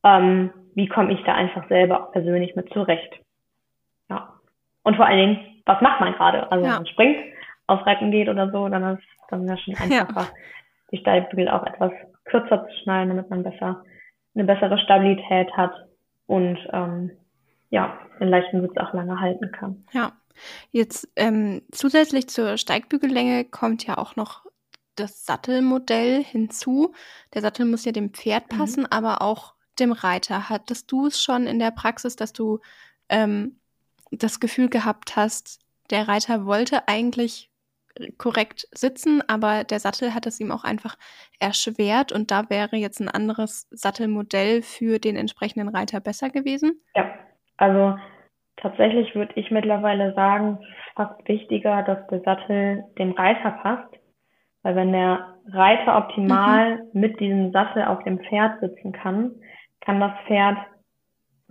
Ähm, 0.03 0.51
wie 0.75 0.87
komme 0.87 1.13
ich 1.13 1.23
da 1.23 1.33
einfach 1.33 1.67
selber 1.67 2.01
auch 2.01 2.11
persönlich 2.11 2.55
mit 2.55 2.71
zurecht? 2.71 3.19
Ja. 4.09 4.33
Und 4.83 4.95
vor 4.95 5.05
allen 5.05 5.17
Dingen, 5.17 5.61
was 5.65 5.81
macht 5.81 5.99
man 5.99 6.13
gerade? 6.13 6.51
Also 6.51 6.65
ja. 6.65 6.75
man 6.75 6.87
springt, 6.87 7.17
aufs 7.67 7.85
Reiten 7.85 8.11
geht 8.11 8.29
oder 8.29 8.49
so, 8.51 8.69
dann 8.69 8.95
ist 8.95 9.03
dann 9.29 9.47
ist 9.47 9.61
schon 9.61 9.75
einfacher, 9.75 10.21
ja. 10.21 10.27
die 10.91 10.97
Steigbügel 10.97 11.49
auch 11.49 11.65
etwas 11.65 11.91
kürzer 12.25 12.65
zu 12.65 12.73
schneiden, 12.83 13.09
damit 13.09 13.29
man 13.29 13.43
besser 13.43 13.83
eine 14.35 14.43
bessere 14.45 14.77
Stabilität 14.77 15.51
hat 15.57 15.73
und 16.27 16.59
ähm, 16.71 17.11
ja, 17.69 17.97
den 18.19 18.29
leichten 18.29 18.61
Sitz 18.61 18.77
auch 18.77 18.93
lange 18.93 19.19
halten 19.19 19.51
kann. 19.51 19.85
Ja. 19.91 20.13
Jetzt 20.69 21.09
ähm, 21.15 21.63
zusätzlich 21.71 22.29
zur 22.29 22.57
Steigbügellänge 22.57 23.45
kommt 23.45 23.87
ja 23.87 23.97
auch 23.97 24.15
noch 24.15 24.45
das 24.95 25.25
Sattelmodell 25.25 26.23
hinzu. 26.23 26.93
Der 27.33 27.41
Sattel 27.41 27.65
muss 27.65 27.85
ja 27.85 27.91
dem 27.91 28.13
Pferd 28.13 28.51
mhm. 28.51 28.57
passen, 28.57 28.81
mhm. 28.81 28.87
aber 28.91 29.21
auch 29.23 29.55
dem 29.79 29.91
Reiter. 29.91 30.49
Hattest 30.49 30.91
du 30.91 31.07
es 31.07 31.21
schon 31.21 31.47
in 31.47 31.57
der 31.57 31.71
Praxis, 31.71 32.15
dass 32.15 32.33
du 32.33 32.59
ähm, 33.09 33.59
das 34.11 34.39
Gefühl 34.39 34.69
gehabt 34.69 35.15
hast, 35.15 35.59
der 35.89 36.07
Reiter 36.07 36.45
wollte 36.45 36.87
eigentlich 36.87 37.49
korrekt 38.17 38.67
sitzen, 38.71 39.21
aber 39.27 39.63
der 39.63 39.79
Sattel 39.79 40.13
hat 40.13 40.25
es 40.25 40.39
ihm 40.39 40.51
auch 40.51 40.63
einfach 40.63 40.97
erschwert 41.39 42.11
und 42.11 42.31
da 42.31 42.49
wäre 42.49 42.75
jetzt 42.75 42.99
ein 42.99 43.09
anderes 43.09 43.67
Sattelmodell 43.71 44.61
für 44.61 44.99
den 44.99 45.15
entsprechenden 45.15 45.69
Reiter 45.69 45.99
besser 45.99 46.29
gewesen? 46.29 46.81
Ja, 46.95 47.09
Also 47.57 47.97
tatsächlich 48.57 49.15
würde 49.15 49.33
ich 49.35 49.51
mittlerweile 49.51 50.13
sagen, 50.13 50.59
fast 50.95 51.27
wichtiger, 51.27 51.83
dass 51.83 52.05
der 52.07 52.21
Sattel 52.21 52.83
dem 52.97 53.11
Reiter 53.11 53.51
passt. 53.51 53.93
Weil 54.63 54.75
wenn 54.75 54.91
der 54.91 55.35
Reiter 55.51 55.97
optimal 55.97 56.83
mhm. 56.91 56.99
mit 56.99 57.19
diesem 57.19 57.51
Sattel 57.51 57.83
auf 57.85 58.03
dem 58.03 58.19
Pferd 58.19 58.59
sitzen 58.59 58.91
kann, 58.91 59.31
kann 59.81 59.99
das 59.99 60.11
Pferd 60.25 60.57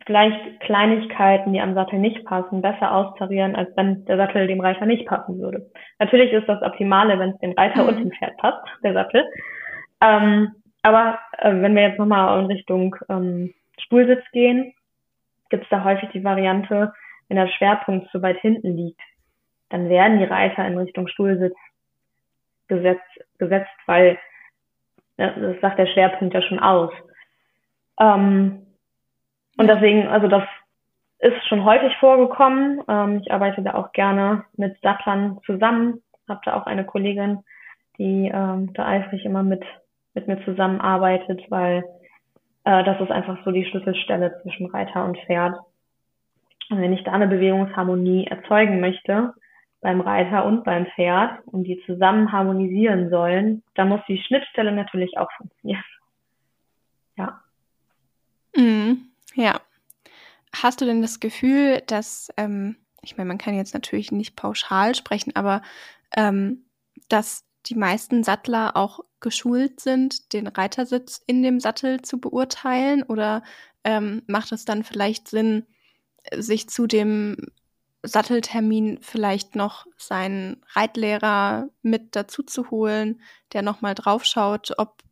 vielleicht 0.04 0.60
Kleinigkeiten, 0.60 1.52
die 1.52 1.60
am 1.60 1.74
Sattel 1.74 1.98
nicht 1.98 2.24
passen, 2.24 2.62
besser 2.62 2.92
austarieren, 2.92 3.56
als 3.56 3.70
wenn 3.76 4.04
der 4.04 4.16
Sattel 4.16 4.46
dem 4.46 4.60
Reiter 4.60 4.86
nicht 4.86 5.06
passen 5.06 5.38
würde. 5.38 5.70
Natürlich 5.98 6.32
ist 6.32 6.48
das 6.48 6.62
Optimale, 6.62 7.18
wenn 7.18 7.30
es 7.30 7.38
dem 7.38 7.52
Reiter 7.52 7.82
mhm. 7.82 7.88
und 7.88 7.98
dem 7.98 8.12
Pferd 8.12 8.36
passt, 8.36 8.66
der 8.82 8.92
Sattel. 8.92 9.24
Ähm, 10.02 10.52
aber 10.82 11.18
äh, 11.38 11.52
wenn 11.52 11.74
wir 11.74 11.82
jetzt 11.82 11.98
nochmal 11.98 12.40
in 12.40 12.46
Richtung 12.46 12.94
ähm, 13.08 13.54
Stuhlsitz 13.78 14.24
gehen, 14.32 14.74
gibt 15.50 15.64
es 15.64 15.68
da 15.70 15.82
häufig 15.82 16.08
die 16.10 16.24
Variante, 16.24 16.92
wenn 17.28 17.36
der 17.36 17.48
Schwerpunkt 17.48 18.10
zu 18.10 18.22
weit 18.22 18.38
hinten 18.38 18.76
liegt, 18.76 19.00
dann 19.70 19.88
werden 19.88 20.18
die 20.18 20.24
Reiter 20.24 20.66
in 20.66 20.78
Richtung 20.78 21.08
Stuhlsitz 21.08 21.56
gesetzt, 22.68 23.02
gesetzt 23.38 23.70
weil 23.86 24.18
ja, 25.18 25.30
das 25.30 25.60
sagt 25.60 25.78
der 25.78 25.86
Schwerpunkt 25.86 26.34
ja 26.34 26.42
schon 26.42 26.58
aus. 26.58 26.92
Ähm, 27.98 28.65
und 29.56 29.68
deswegen, 29.68 30.06
also 30.08 30.28
das 30.28 30.42
ist 31.18 31.46
schon 31.48 31.64
häufig 31.64 31.96
vorgekommen. 31.98 32.82
Ähm, 32.88 33.20
ich 33.22 33.32
arbeite 33.32 33.62
da 33.62 33.74
auch 33.74 33.92
gerne 33.92 34.44
mit 34.56 34.78
Sattlern 34.82 35.38
zusammen. 35.46 36.02
Habe 36.28 36.40
da 36.44 36.54
auch 36.60 36.66
eine 36.66 36.84
Kollegin, 36.84 37.40
die 37.98 38.30
ähm, 38.32 38.72
da 38.74 38.86
eifrig 38.86 39.24
immer 39.24 39.42
mit, 39.42 39.64
mit 40.14 40.28
mir 40.28 40.44
zusammenarbeitet, 40.44 41.42
weil 41.50 41.84
äh, 42.64 42.84
das 42.84 43.00
ist 43.00 43.10
einfach 43.10 43.38
so 43.44 43.50
die 43.50 43.64
Schlüsselstelle 43.64 44.40
zwischen 44.42 44.66
Reiter 44.66 45.04
und 45.04 45.16
Pferd. 45.18 45.56
Und 46.68 46.80
wenn 46.80 46.92
ich 46.92 47.04
da 47.04 47.12
eine 47.12 47.28
Bewegungsharmonie 47.28 48.26
erzeugen 48.26 48.80
möchte, 48.80 49.32
beim 49.80 50.00
Reiter 50.00 50.44
und 50.44 50.64
beim 50.64 50.86
Pferd 50.86 51.38
und 51.46 51.64
die 51.64 51.80
zusammen 51.86 52.32
harmonisieren 52.32 53.08
sollen, 53.08 53.62
dann 53.74 53.88
muss 53.88 54.00
die 54.08 54.18
Schnittstelle 54.18 54.72
natürlich 54.72 55.16
auch 55.16 55.30
funktionieren. 55.36 55.84
Ja. 57.16 57.40
Mhm. 58.56 59.05
Ja. 59.36 59.60
Hast 60.54 60.80
du 60.80 60.86
denn 60.86 61.02
das 61.02 61.20
Gefühl, 61.20 61.82
dass, 61.86 62.30
ähm, 62.38 62.76
ich 63.02 63.16
meine, 63.16 63.28
man 63.28 63.38
kann 63.38 63.54
jetzt 63.54 63.74
natürlich 63.74 64.10
nicht 64.10 64.34
pauschal 64.34 64.94
sprechen, 64.94 65.36
aber 65.36 65.62
ähm, 66.16 66.64
dass 67.08 67.44
die 67.66 67.74
meisten 67.74 68.24
Sattler 68.24 68.76
auch 68.76 69.00
geschult 69.20 69.80
sind, 69.80 70.32
den 70.32 70.46
Reitersitz 70.46 71.22
in 71.26 71.42
dem 71.42 71.60
Sattel 71.60 72.00
zu 72.00 72.18
beurteilen? 72.18 73.02
Oder 73.02 73.42
ähm, 73.84 74.22
macht 74.26 74.52
es 74.52 74.64
dann 74.64 74.84
vielleicht 74.84 75.28
Sinn, 75.28 75.66
sich 76.34 76.68
zu 76.70 76.86
dem 76.86 77.36
Satteltermin 78.02 79.00
vielleicht 79.02 79.56
noch 79.56 79.86
seinen 79.98 80.64
Reitlehrer 80.74 81.68
mit 81.82 82.16
dazu 82.16 82.42
zu 82.42 82.70
holen, 82.70 83.20
der 83.52 83.62
nochmal 83.62 83.94
drauf 83.94 84.24
schaut, 84.24 84.72
ob 84.78 85.02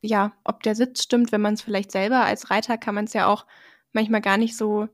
ja, 0.00 0.32
ob 0.44 0.62
der 0.62 0.74
Sitz 0.74 1.02
stimmt, 1.02 1.32
wenn 1.32 1.40
man 1.40 1.54
es 1.54 1.62
vielleicht 1.62 1.90
selber 1.90 2.24
als 2.24 2.50
Reiter 2.50 2.78
kann 2.78 2.94
man 2.94 3.04
es 3.04 3.12
ja 3.12 3.26
auch 3.26 3.46
manchmal 3.92 4.20
gar 4.20 4.36
nicht 4.36 4.56
so 4.56 4.88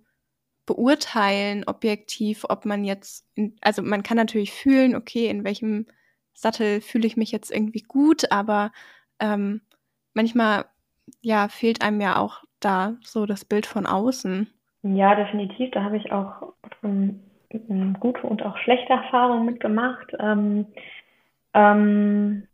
beurteilen, 0.66 1.64
objektiv, 1.66 2.46
ob 2.48 2.64
man 2.64 2.84
jetzt, 2.84 3.26
in, 3.34 3.56
also 3.60 3.82
man 3.82 4.02
kann 4.02 4.16
natürlich 4.16 4.52
fühlen, 4.52 4.94
okay, 4.94 5.26
in 5.26 5.44
welchem 5.44 5.86
Sattel 6.32 6.80
fühle 6.80 7.06
ich 7.06 7.16
mich 7.16 7.30
jetzt 7.32 7.50
irgendwie 7.50 7.82
gut, 7.82 8.32
aber 8.32 8.72
ähm, 9.20 9.60
manchmal 10.14 10.64
ja 11.20 11.48
fehlt 11.48 11.82
einem 11.82 12.00
ja 12.00 12.16
auch 12.16 12.44
da 12.60 12.94
so 13.02 13.26
das 13.26 13.44
Bild 13.44 13.66
von 13.66 13.86
außen. 13.86 14.48
Ja, 14.82 15.14
definitiv. 15.14 15.70
Da 15.72 15.82
habe 15.82 15.96
ich 15.96 16.12
auch 16.12 16.54
ähm, 16.82 17.20
gute 18.00 18.22
und 18.22 18.42
auch 18.42 18.56
schlechte 18.58 18.92
Erfahrungen 18.92 19.46
mitgemacht. 19.46 20.12
Ähm, 20.18 20.66
ähm, 21.52 22.48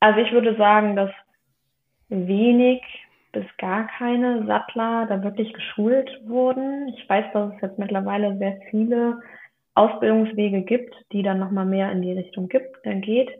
also 0.00 0.20
ich 0.20 0.32
würde 0.32 0.56
sagen, 0.56 0.96
dass 0.96 1.10
wenig 2.12 2.82
bis 3.32 3.44
gar 3.56 3.86
keine 3.86 4.44
Sattler 4.46 5.06
da 5.08 5.22
wirklich 5.22 5.52
geschult 5.52 6.10
wurden. 6.26 6.88
Ich 6.88 7.08
weiß, 7.08 7.32
dass 7.32 7.54
es 7.54 7.62
jetzt 7.62 7.78
mittlerweile 7.78 8.36
sehr 8.36 8.58
viele 8.70 9.20
Ausbildungswege 9.74 10.62
gibt, 10.62 10.94
die 11.12 11.22
dann 11.22 11.38
nochmal 11.38 11.64
mehr 11.64 11.90
in 11.92 12.02
die 12.02 12.12
Richtung 12.12 12.48
gibt, 12.48 12.84
äh, 12.84 13.00
geht. 13.00 13.30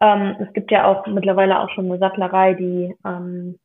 Ähm, 0.00 0.36
es 0.40 0.52
gibt 0.52 0.70
ja 0.70 0.84
auch 0.84 1.06
mittlerweile 1.06 1.58
auch 1.60 1.70
schon 1.70 1.86
eine 1.86 1.98
Sattlerei, 1.98 2.52
die 2.52 2.94
ähm, 3.04 3.58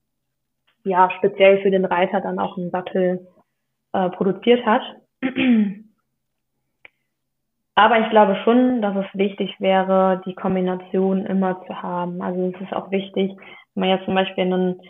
ja 0.86 1.12
speziell 1.17 1.62
für 1.62 1.71
den 1.71 1.84
Reiter 1.86 2.21
dann 2.21 2.39
auch 2.39 2.58
einen 2.58 2.71
Sattel 2.71 3.28
äh, 3.91 4.10
produziert 4.10 4.65
hat. 4.65 4.84
Aber 7.75 7.99
ich 7.99 8.10
glaube 8.10 8.38
schon, 8.43 8.82
dass 8.82 8.95
es 8.95 9.06
wichtig 9.13 9.56
wäre, 9.60 10.21
die 10.25 10.36
Kombination 10.36 11.25
immer 11.25 11.62
zu 11.65 11.82
haben. 11.82 12.21
Also 12.21 12.52
es 12.54 12.62
ist 12.62 12.73
auch 12.73 12.91
wichtig, 12.91 13.32
wenn 13.80 13.88
man 13.88 13.98
jetzt 13.98 14.06
zum 14.06 14.15
Beispiel 14.15 14.44
einen, 14.44 14.82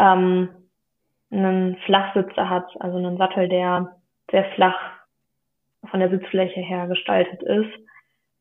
ähm, 0.00 0.48
einen 1.30 1.76
Flachsitzer 1.86 2.50
hat, 2.50 2.66
also 2.80 2.98
einen 2.98 3.16
Sattel, 3.16 3.48
der 3.48 3.94
sehr 4.30 4.44
flach 4.56 4.78
von 5.90 6.00
der 6.00 6.10
Sitzfläche 6.10 6.60
her 6.60 6.88
gestaltet 6.88 7.42
ist, 7.42 7.70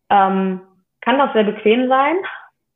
ähm, 0.10 0.62
kann 1.02 1.18
das 1.18 1.34
sehr 1.34 1.44
bequem 1.44 1.88
sein, 1.88 2.16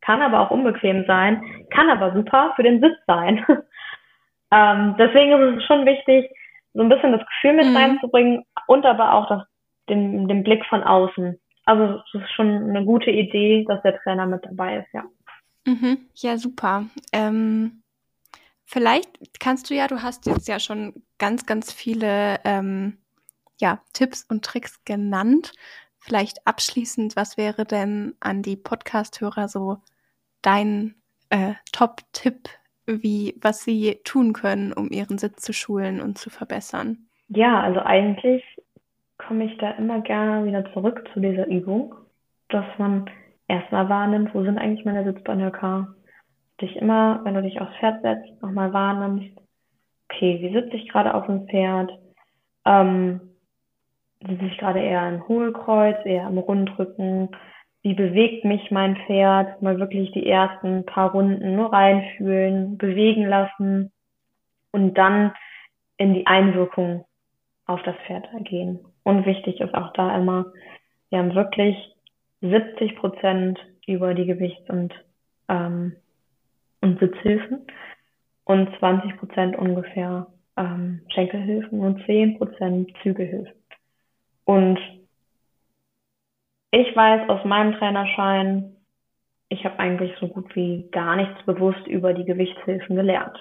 kann 0.02 0.22
aber 0.22 0.40
auch 0.40 0.52
unbequem 0.52 1.06
sein, 1.06 1.42
kann 1.72 1.90
aber 1.90 2.14
super 2.14 2.54
für 2.56 2.64
den 2.64 2.80
Sitz 2.80 2.98
sein. 3.08 3.44
ähm, 4.52 4.96
deswegen 5.00 5.32
ist 5.32 5.58
es 5.58 5.66
schon 5.66 5.86
wichtig, 5.86 6.30
so 6.74 6.82
ein 6.82 6.90
bisschen 6.90 7.12
das 7.12 7.26
Gefühl 7.26 7.54
mit 7.54 7.68
mhm. 7.68 7.78
reinzubringen 7.78 8.46
und 8.68 8.86
aber 8.86 9.14
auch 9.14 9.28
das, 9.30 9.44
den, 9.90 10.28
den 10.28 10.44
Blick 10.44 10.64
von 10.66 10.84
außen. 10.84 11.40
Also 11.66 12.02
es 12.14 12.22
ist 12.22 12.32
schon 12.34 12.70
eine 12.70 12.86
gute 12.86 13.10
Idee, 13.10 13.66
dass 13.68 13.82
der 13.82 13.98
Trainer 14.02 14.28
mit 14.28 14.46
dabei 14.46 14.78
ist, 14.78 14.94
ja. 14.94 15.04
Mhm. 15.66 15.98
Ja, 16.16 16.38
super. 16.38 16.86
Ähm, 17.12 17.82
vielleicht 18.66 19.40
kannst 19.40 19.70
du 19.70 19.76
ja, 19.76 19.88
du 19.88 20.02
hast 20.02 20.26
jetzt 20.26 20.48
ja 20.48 20.60
schon 20.60 20.94
ganz, 21.18 21.46
ganz 21.46 21.72
viele 21.72 22.40
ähm, 22.44 22.98
ja, 23.60 23.82
Tipps 23.94 24.24
und 24.30 24.44
Tricks 24.46 24.84
genannt. 24.86 25.54
Vielleicht 26.00 26.46
abschließend, 26.46 27.16
was 27.16 27.38
wäre 27.38 27.66
denn 27.66 28.16
an 28.20 28.42
die 28.42 28.58
Podcast-Hörer 28.58 29.48
so 29.48 29.78
dein 30.42 30.96
äh, 31.30 31.54
Top-Tipp, 31.72 32.50
wie 32.86 33.36
was 33.42 33.64
sie 33.64 34.00
tun 34.04 34.34
können, 34.34 34.72
um 34.72 34.92
ihren 34.92 35.18
Sitz 35.18 35.42
zu 35.42 35.54
schulen 35.54 36.02
und 36.02 36.20
zu 36.20 36.30
verbessern? 36.30 37.08
Ja, 37.30 37.62
also 37.62 37.80
eigentlich 37.80 38.44
komme 39.18 39.46
ich 39.46 39.58
da 39.58 39.72
immer 39.72 40.02
gerne 40.02 40.46
wieder 40.46 40.72
zurück 40.74 41.08
zu 41.14 41.20
dieser 41.20 41.48
Übung, 41.48 41.96
dass 42.50 42.66
man 42.78 43.10
erstmal 43.48 43.90
wahrnimmt, 43.90 44.34
wo 44.34 44.44
sind 44.44 44.58
eigentlich 44.58 44.86
meine 44.86 45.04
Sitzbanöcker. 45.04 45.94
Dich 46.62 46.76
immer, 46.78 47.22
wenn 47.24 47.34
du 47.34 47.42
dich 47.42 47.60
aufs 47.60 47.76
Pferd 47.78 48.02
setzt, 48.02 48.42
nochmal 48.42 48.72
wahrnimmst, 48.74 49.38
okay, 50.10 50.40
wie 50.42 50.54
sitze 50.54 50.76
ich 50.78 50.88
gerade 50.90 51.14
auf 51.14 51.26
dem 51.26 51.48
Pferd? 51.48 51.92
Ähm, 52.66 53.22
sitze 54.26 54.46
ich 54.46 54.58
gerade 54.58 54.80
eher 54.80 55.08
im 55.10 55.28
Hohlkreuz, 55.28 55.98
eher 56.06 56.28
im 56.28 56.38
Rundrücken? 56.38 57.30
Wie 57.82 57.94
bewegt 57.94 58.46
mich 58.46 58.72
mein 58.72 58.96
Pferd? 59.06 59.62
Mal 59.62 59.80
wirklich 59.80 60.12
die 60.12 60.28
ersten 60.28 60.86
paar 60.86 61.12
Runden 61.12 61.56
nur 61.56 61.72
reinfühlen, 61.72 62.78
bewegen 62.78 63.26
lassen 63.28 63.92
und 64.72 64.96
dann 64.98 65.34
in 65.98 66.14
die 66.14 66.26
Einwirkung 66.26 67.06
auf 67.66 67.82
das 67.84 67.96
Pferd 68.08 68.28
gehen. 68.46 68.80
Und 69.04 69.26
wichtig 69.26 69.60
ist 69.60 69.74
auch 69.76 69.94
da 69.94 70.16
immer, 70.18 70.46
wir 71.10 71.20
haben 71.20 71.36
wirklich 71.36 71.95
70 72.42 72.96
Prozent 72.98 73.60
über 73.88 74.14
die 74.14 74.26
Gewichts- 74.26 74.70
und, 74.70 74.94
ähm, 75.50 75.96
und 76.82 77.00
Sitzhilfen 77.00 77.68
und 78.44 78.70
20 78.80 79.18
Prozent 79.18 79.58
ungefähr 79.58 80.28
ähm, 80.58 81.02
Schenkelhilfen 81.14 81.80
und 81.80 82.06
10 82.06 82.38
Prozent 82.38 82.92
Zügelhilfen. 83.02 83.54
Und 84.46 84.80
ich 86.72 86.96
weiß 86.96 87.30
aus 87.30 87.44
meinem 87.46 87.74
Trainerschein, 87.74 88.76
ich 89.50 89.64
habe 89.64 89.80
eigentlich 89.80 90.12
so 90.20 90.28
gut 90.28 90.56
wie 90.56 90.90
gar 90.92 91.16
nichts 91.16 91.44
bewusst 91.46 91.88
über 91.88 92.14
die 92.14 92.26
Gewichtshilfen 92.26 92.96
gelernt. 92.96 93.38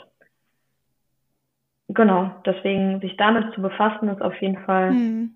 Genau, 1.89 2.31
deswegen 2.47 3.01
sich 3.01 3.17
damit 3.17 3.55
zu 3.55 3.63
befassen, 3.63 4.09
ist 4.09 4.23
auf 4.23 4.41
jeden 4.41 4.59
Fall 4.65 4.93
mhm. 4.93 5.35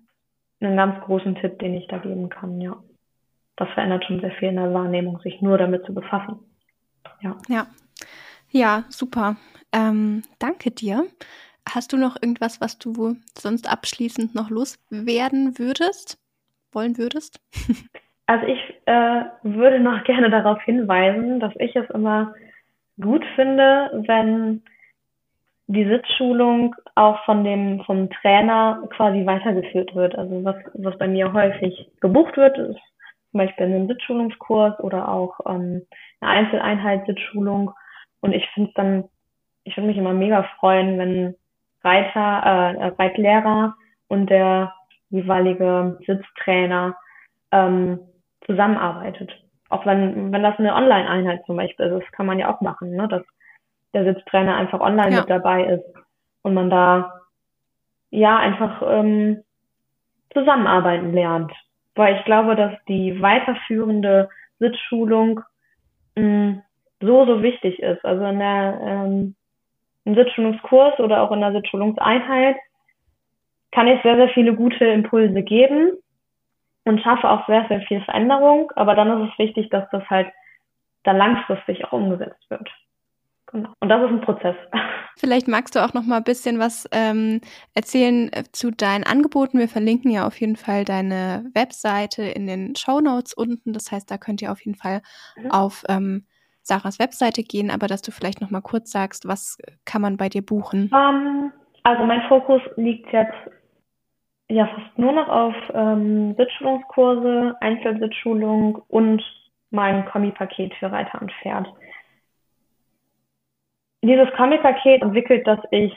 ein 0.61 0.75
ganz 0.75 0.99
großen 1.05 1.35
Tipp, 1.35 1.59
den 1.59 1.75
ich 1.75 1.87
da 1.87 1.99
geben 1.99 2.29
kann, 2.29 2.59
ja 2.59 2.75
das 3.59 3.69
verändert 3.73 4.05
schon 4.05 4.21
sehr 4.21 4.31
viel 4.31 4.49
in 4.49 4.55
der 4.55 4.73
Wahrnehmung, 4.73 5.19
sich 5.19 5.41
nur 5.41 5.57
damit 5.57 5.85
zu 5.85 5.93
befassen. 5.93 6.39
Ja. 7.21 7.35
Ja, 7.47 7.67
ja 8.49 8.83
super. 8.89 9.35
Ähm, 9.73 10.23
danke 10.39 10.71
dir. 10.71 11.05
Hast 11.67 11.93
du 11.93 11.97
noch 11.97 12.15
irgendwas, 12.21 12.61
was 12.61 12.79
du 12.79 13.17
sonst 13.37 13.71
abschließend 13.71 14.33
noch 14.33 14.49
loswerden 14.49 15.59
würdest, 15.59 16.17
wollen 16.71 16.97
würdest? 16.97 17.39
Also 18.31 18.45
ich 18.45 18.59
äh, 18.85 19.23
würde 19.41 19.79
noch 19.79 20.03
gerne 20.03 20.29
darauf 20.29 20.61
hinweisen, 20.61 21.39
dass 21.39 21.51
ich 21.57 21.75
es 21.75 21.89
immer 21.89 22.35
gut 23.01 23.25
finde, 23.33 24.03
wenn 24.05 24.61
die 25.65 25.85
Sitzschulung 25.85 26.75
auch 26.93 27.25
von 27.25 27.43
dem 27.43 27.81
vom 27.85 28.07
Trainer 28.11 28.83
quasi 28.95 29.25
weitergeführt 29.25 29.95
wird. 29.95 30.13
Also 30.13 30.43
was, 30.43 30.57
was 30.75 30.95
bei 30.99 31.07
mir 31.07 31.33
häufig 31.33 31.89
gebucht 32.01 32.37
wird, 32.37 32.55
ist 32.59 32.79
zum 33.31 33.39
Beispiel 33.39 33.65
ein 33.65 33.87
Sitzschulungskurs 33.87 34.79
oder 34.79 35.09
auch 35.09 35.39
ähm, 35.45 35.85
eine 36.21 36.31
Einzeleinheit 36.31 37.05
Sitzschulung. 37.05 37.71
Und 38.21 38.33
ich 38.33 38.47
finde 38.53 38.71
dann, 38.75 39.03
ich 39.63 39.75
würde 39.77 39.87
mich 39.87 39.97
immer 39.97 40.13
mega 40.13 40.43
freuen, 40.59 40.97
wenn 40.97 41.35
Reiter, 41.83 42.19
äh, 42.19 42.87
Reitlehrer 42.97 43.75
und 44.07 44.29
der 44.29 44.73
jeweilige 45.09 45.97
Sitztrainer 46.05 46.95
ähm, 47.51 47.99
zusammenarbeitet. 48.45 49.31
Auch 49.69 49.85
wenn, 49.85 50.31
wenn 50.31 50.43
das 50.43 50.57
eine 50.57 50.73
Online-Einheit 50.73 51.45
zum 51.45 51.55
Beispiel 51.55 51.85
ist, 51.85 52.03
das 52.03 52.11
kann 52.11 52.25
man 52.25 52.39
ja 52.39 52.53
auch 52.53 52.61
machen, 52.61 52.91
ne? 52.91 53.07
dass 53.07 53.23
der 53.93 54.03
Sitztrainer 54.03 54.55
einfach 54.55 54.79
online 54.79 55.11
ja. 55.11 55.19
mit 55.21 55.29
dabei 55.29 55.63
ist 55.65 55.85
und 56.41 56.53
man 56.53 56.69
da 56.69 57.13
ja 58.11 58.37
einfach 58.37 58.81
ähm, 58.85 59.43
zusammenarbeiten 60.33 61.13
lernt. 61.13 61.51
Weil 61.99 62.15
ich 62.15 62.23
glaube, 62.23 62.55
dass 62.55 62.71
die 62.87 63.21
weiterführende 63.21 64.29
Sitzschulung 64.59 65.41
mh, 66.15 66.23
mm, 66.23 66.63
so, 67.01 67.25
so 67.25 67.43
wichtig 67.43 67.77
ist. 67.79 68.05
Also 68.05 68.23
in 68.23 68.39
der 68.39 68.79
ähm, 68.81 69.35
im 70.05 70.15
Sitzschulungskurs 70.15 70.97
oder 71.01 71.21
auch 71.21 71.33
in 71.33 71.41
der 71.41 71.51
Sitzschulungseinheit 71.51 72.55
kann 73.73 73.87
ich 73.87 74.01
sehr, 74.01 74.15
sehr 74.15 74.29
viele 74.29 74.55
gute 74.55 74.85
Impulse 74.85 75.43
geben 75.43 75.91
und 76.85 77.01
schaffe 77.01 77.29
auch 77.29 77.45
sehr, 77.47 77.65
sehr 77.67 77.81
viel 77.81 78.01
Veränderung. 78.05 78.71
Aber 78.77 78.95
dann 78.95 79.21
ist 79.21 79.33
es 79.33 79.37
wichtig, 79.39 79.69
dass 79.69 79.83
das 79.91 80.09
halt 80.09 80.31
dann 81.03 81.17
langfristig 81.17 81.83
auch 81.83 81.91
umgesetzt 81.91 82.49
wird. 82.49 82.69
Genau. 83.51 83.69
Und 83.79 83.89
das 83.89 84.01
ist 84.03 84.09
ein 84.09 84.21
Prozess. 84.21 84.55
Vielleicht 85.17 85.47
magst 85.47 85.75
du 85.75 85.83
auch 85.83 85.93
noch 85.93 86.03
mal 86.03 86.17
ein 86.17 86.23
bisschen 86.23 86.59
was 86.59 86.87
ähm, 86.91 87.41
erzählen 87.73 88.31
äh, 88.31 88.43
zu 88.51 88.71
deinen 88.71 89.03
Angeboten. 89.03 89.59
Wir 89.59 89.67
verlinken 89.67 90.11
ja 90.11 90.25
auf 90.25 90.39
jeden 90.39 90.55
Fall 90.55 90.85
deine 90.85 91.49
Webseite 91.53 92.23
in 92.23 92.47
den 92.47 92.75
Show 92.75 93.01
Notes 93.01 93.33
unten. 93.33 93.73
Das 93.73 93.91
heißt, 93.91 94.09
da 94.09 94.17
könnt 94.17 94.41
ihr 94.41 94.51
auf 94.51 94.61
jeden 94.61 94.77
Fall 94.77 95.01
mhm. 95.35 95.51
auf 95.51 95.83
ähm, 95.89 96.25
Sarahs 96.61 96.99
Webseite 96.99 97.43
gehen, 97.43 97.71
aber 97.71 97.87
dass 97.87 98.01
du 98.01 98.11
vielleicht 98.11 98.41
noch 98.41 98.51
mal 98.51 98.61
kurz 98.61 98.91
sagst, 98.91 99.27
was 99.27 99.57
kann 99.85 100.01
man 100.01 100.17
bei 100.17 100.29
dir 100.29 100.45
buchen? 100.45 100.89
Um, 100.93 100.99
ähm, 100.99 101.51
also 101.83 102.03
mein 102.05 102.21
Fokus 102.27 102.61
liegt 102.75 103.11
jetzt 103.11 103.33
ja 104.49 104.67
fast 104.67 104.97
nur 104.97 105.11
noch 105.11 105.27
auf 105.27 105.55
ähm, 105.73 106.35
Sitzschulungskurse, 106.37 107.55
Einzelsitzschulung 107.59 108.81
und 108.87 109.23
mein 109.71 110.05
Kombi-Paket 110.05 110.73
für 110.75 110.91
Reiter 110.91 111.21
und 111.21 111.31
Pferd 111.41 111.67
dieses 114.01 114.31
Comic-Paket 114.35 115.01
entwickelt, 115.01 115.45
dass 115.47 115.59
ich 115.71 115.93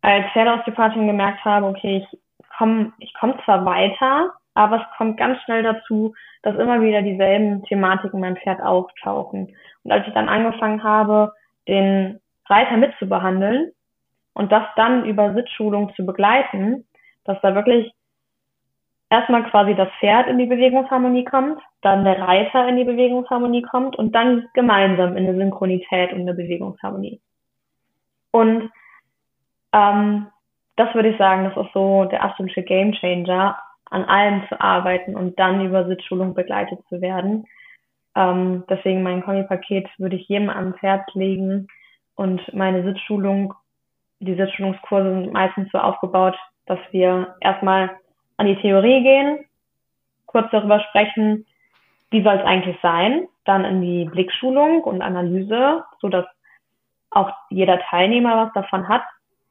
als 0.00 0.26
Pferdeosteopathin 0.32 1.06
gemerkt 1.06 1.44
habe, 1.44 1.66
okay, 1.66 1.98
ich 1.98 2.18
komme 2.56 2.92
ich 2.98 3.12
komm 3.18 3.34
zwar 3.44 3.64
weiter, 3.64 4.32
aber 4.54 4.76
es 4.76 4.96
kommt 4.96 5.18
ganz 5.18 5.40
schnell 5.42 5.62
dazu, 5.62 6.14
dass 6.42 6.56
immer 6.56 6.80
wieder 6.80 7.02
dieselben 7.02 7.62
Thematiken 7.64 8.20
beim 8.20 8.36
Pferd 8.36 8.60
auftauchen. 8.60 9.54
Und 9.84 9.92
als 9.92 10.06
ich 10.06 10.14
dann 10.14 10.28
angefangen 10.28 10.82
habe, 10.82 11.32
den 11.68 12.20
Reiter 12.46 12.76
mitzubehandeln 12.76 13.72
und 14.34 14.50
das 14.50 14.64
dann 14.76 15.04
über 15.04 15.34
Sitzschulung 15.34 15.92
zu 15.94 16.06
begleiten, 16.06 16.84
dass 17.24 17.40
da 17.42 17.54
wirklich 17.54 17.92
erstmal 19.10 19.44
quasi 19.50 19.74
das 19.74 19.88
Pferd 20.00 20.28
in 20.28 20.38
die 20.38 20.46
Bewegungsharmonie 20.46 21.24
kommt, 21.24 21.60
dann 21.82 22.04
der 22.04 22.20
Reiter 22.20 22.68
in 22.68 22.76
die 22.76 22.84
Bewegungsharmonie 22.84 23.62
kommt 23.62 23.96
und 23.96 24.14
dann 24.14 24.48
gemeinsam 24.54 25.16
in 25.16 25.28
eine 25.28 25.36
Synchronität 25.36 26.12
und 26.12 26.20
eine 26.20 26.34
Bewegungsharmonie. 26.34 27.20
Und 28.30 28.70
ähm, 29.72 30.26
das 30.76 30.94
würde 30.94 31.10
ich 31.10 31.18
sagen, 31.18 31.44
das 31.44 31.66
ist 31.66 31.72
so 31.72 32.04
der 32.04 32.22
absolute 32.22 32.62
Gamechanger, 32.62 33.58
an 33.90 34.04
allem 34.04 34.42
zu 34.48 34.60
arbeiten 34.60 35.16
und 35.16 35.38
dann 35.38 35.64
über 35.64 35.86
Sitzschulung 35.86 36.34
begleitet 36.34 36.80
zu 36.88 37.00
werden. 37.00 37.46
Ähm, 38.14 38.64
deswegen 38.68 39.02
mein 39.02 39.22
Kombi-Paket 39.22 39.88
würde 39.98 40.16
ich 40.16 40.28
jedem 40.28 40.50
ans 40.50 40.76
Herz 40.82 41.06
legen 41.14 41.68
und 42.14 42.42
meine 42.52 42.82
Sitzschulung, 42.82 43.54
die 44.20 44.34
Sitzschulungskurse 44.34 45.22
sind 45.22 45.32
meistens 45.32 45.70
so 45.72 45.78
aufgebaut, 45.78 46.36
dass 46.66 46.80
wir 46.90 47.36
erstmal 47.40 47.90
an 48.38 48.46
die 48.46 48.56
Theorie 48.56 49.02
gehen, 49.02 49.44
kurz 50.26 50.50
darüber 50.50 50.80
sprechen, 50.80 51.44
wie 52.10 52.22
soll 52.22 52.36
es 52.36 52.44
eigentlich 52.44 52.78
sein, 52.80 53.28
dann 53.44 53.64
in 53.64 53.82
die 53.82 54.04
Blickschulung 54.06 54.82
und 54.82 55.02
Analyse, 55.02 55.84
so 56.00 56.08
dass 56.08 56.24
auch 57.10 57.30
jeder 57.50 57.78
Teilnehmer 57.80 58.36
was 58.36 58.52
davon 58.54 58.88
hat. 58.88 59.02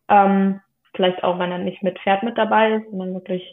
Ähm, 0.07 0.61
vielleicht 0.93 1.23
auch, 1.23 1.37
wenn 1.37 1.51
er 1.51 1.59
nicht 1.59 1.83
mit 1.83 1.99
Pferd 1.99 2.23
mit 2.23 2.37
dabei 2.37 2.73
ist, 2.73 2.89
sondern 2.89 3.13
wirklich 3.13 3.43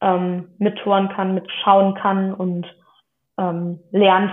ähm, 0.00 0.50
mittouren 0.58 1.08
kann, 1.08 1.34
mitschauen 1.34 1.94
kann 1.94 2.34
und 2.34 2.66
ähm, 3.38 3.80
lernt, 3.90 4.32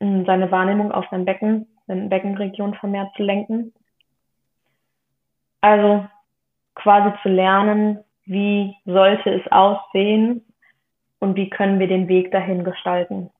seine 0.00 0.50
Wahrnehmung 0.50 0.90
auf 0.90 1.04
sein 1.10 1.24
Becken, 1.24 1.68
seine 1.86 2.08
Beckenregion 2.08 2.74
vermehrt 2.74 3.14
zu 3.16 3.22
lenken. 3.22 3.72
Also 5.60 6.06
quasi 6.74 7.16
zu 7.22 7.28
lernen, 7.28 8.02
wie 8.24 8.74
sollte 8.84 9.30
es 9.30 9.52
aussehen 9.52 10.44
und 11.18 11.36
wie 11.36 11.50
können 11.50 11.78
wir 11.78 11.88
den 11.88 12.08
Weg 12.08 12.30
dahin 12.30 12.64
gestalten. 12.64 13.30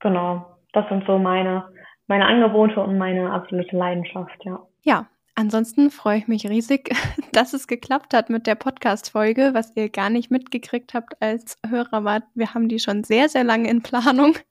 Genau, 0.00 0.46
das 0.72 0.88
sind 0.88 1.06
so 1.06 1.18
meine, 1.18 1.64
meine 2.06 2.26
Angebote 2.26 2.80
und 2.80 2.98
meine 2.98 3.32
absolute 3.32 3.76
Leidenschaft, 3.76 4.44
ja. 4.44 4.60
Ja, 4.82 5.06
Ansonsten 5.38 5.92
freue 5.92 6.18
ich 6.18 6.26
mich 6.26 6.48
riesig, 6.48 6.90
dass 7.32 7.52
es 7.52 7.68
geklappt 7.68 8.12
hat 8.12 8.28
mit 8.28 8.48
der 8.48 8.56
Podcast-Folge, 8.56 9.50
was 9.54 9.70
ihr 9.76 9.88
gar 9.88 10.10
nicht 10.10 10.32
mitgekriegt 10.32 10.94
habt 10.94 11.22
als 11.22 11.58
Hörer 11.64 12.02
war. 12.02 12.24
Wir 12.34 12.54
haben 12.54 12.68
die 12.68 12.80
schon 12.80 13.04
sehr, 13.04 13.28
sehr 13.28 13.44
lange 13.44 13.70
in 13.70 13.82
Planung. 13.82 14.36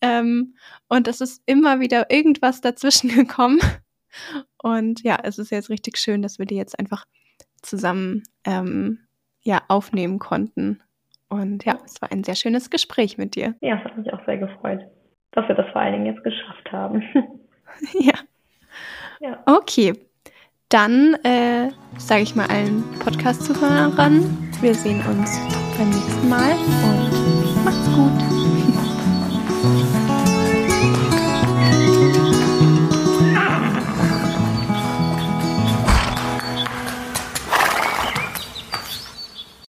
Ähm, 0.00 0.56
und 0.88 1.06
es 1.06 1.20
ist 1.20 1.42
immer 1.44 1.78
wieder 1.78 2.10
irgendwas 2.10 2.62
dazwischen 2.62 3.10
gekommen. 3.14 3.60
Und 4.56 5.02
ja, 5.02 5.18
es 5.22 5.38
ist 5.38 5.50
jetzt 5.50 5.68
richtig 5.68 5.98
schön, 5.98 6.22
dass 6.22 6.38
wir 6.38 6.46
die 6.46 6.56
jetzt 6.56 6.78
einfach 6.78 7.04
zusammen 7.64 8.22
ähm, 8.44 9.00
ja, 9.42 9.62
aufnehmen 9.68 10.18
konnten. 10.18 10.80
Und 11.28 11.64
ja, 11.64 11.78
es 11.84 12.00
war 12.00 12.12
ein 12.12 12.24
sehr 12.24 12.34
schönes 12.34 12.70
Gespräch 12.70 13.18
mit 13.18 13.34
dir. 13.34 13.54
Ja, 13.60 13.76
es 13.76 13.84
hat 13.84 13.96
mich 13.96 14.12
auch 14.12 14.24
sehr 14.24 14.38
gefreut, 14.38 14.80
dass 15.32 15.48
wir 15.48 15.54
das 15.54 15.70
vor 15.72 15.80
allen 15.80 15.92
Dingen 15.94 16.06
jetzt 16.06 16.24
geschafft 16.24 16.70
haben. 16.70 17.02
ja. 17.94 18.14
ja. 19.20 19.42
Okay. 19.46 19.94
Dann 20.68 21.14
äh, 21.24 21.70
sage 21.98 22.22
ich 22.22 22.34
mal 22.34 22.46
allen 22.46 22.82
Podcast-Zuhörern, 23.00 24.50
wir 24.60 24.74
sehen 24.74 25.00
uns 25.06 25.38
beim 25.76 25.90
nächsten 25.90 26.28
Mal 26.28 26.52
und 26.52 27.03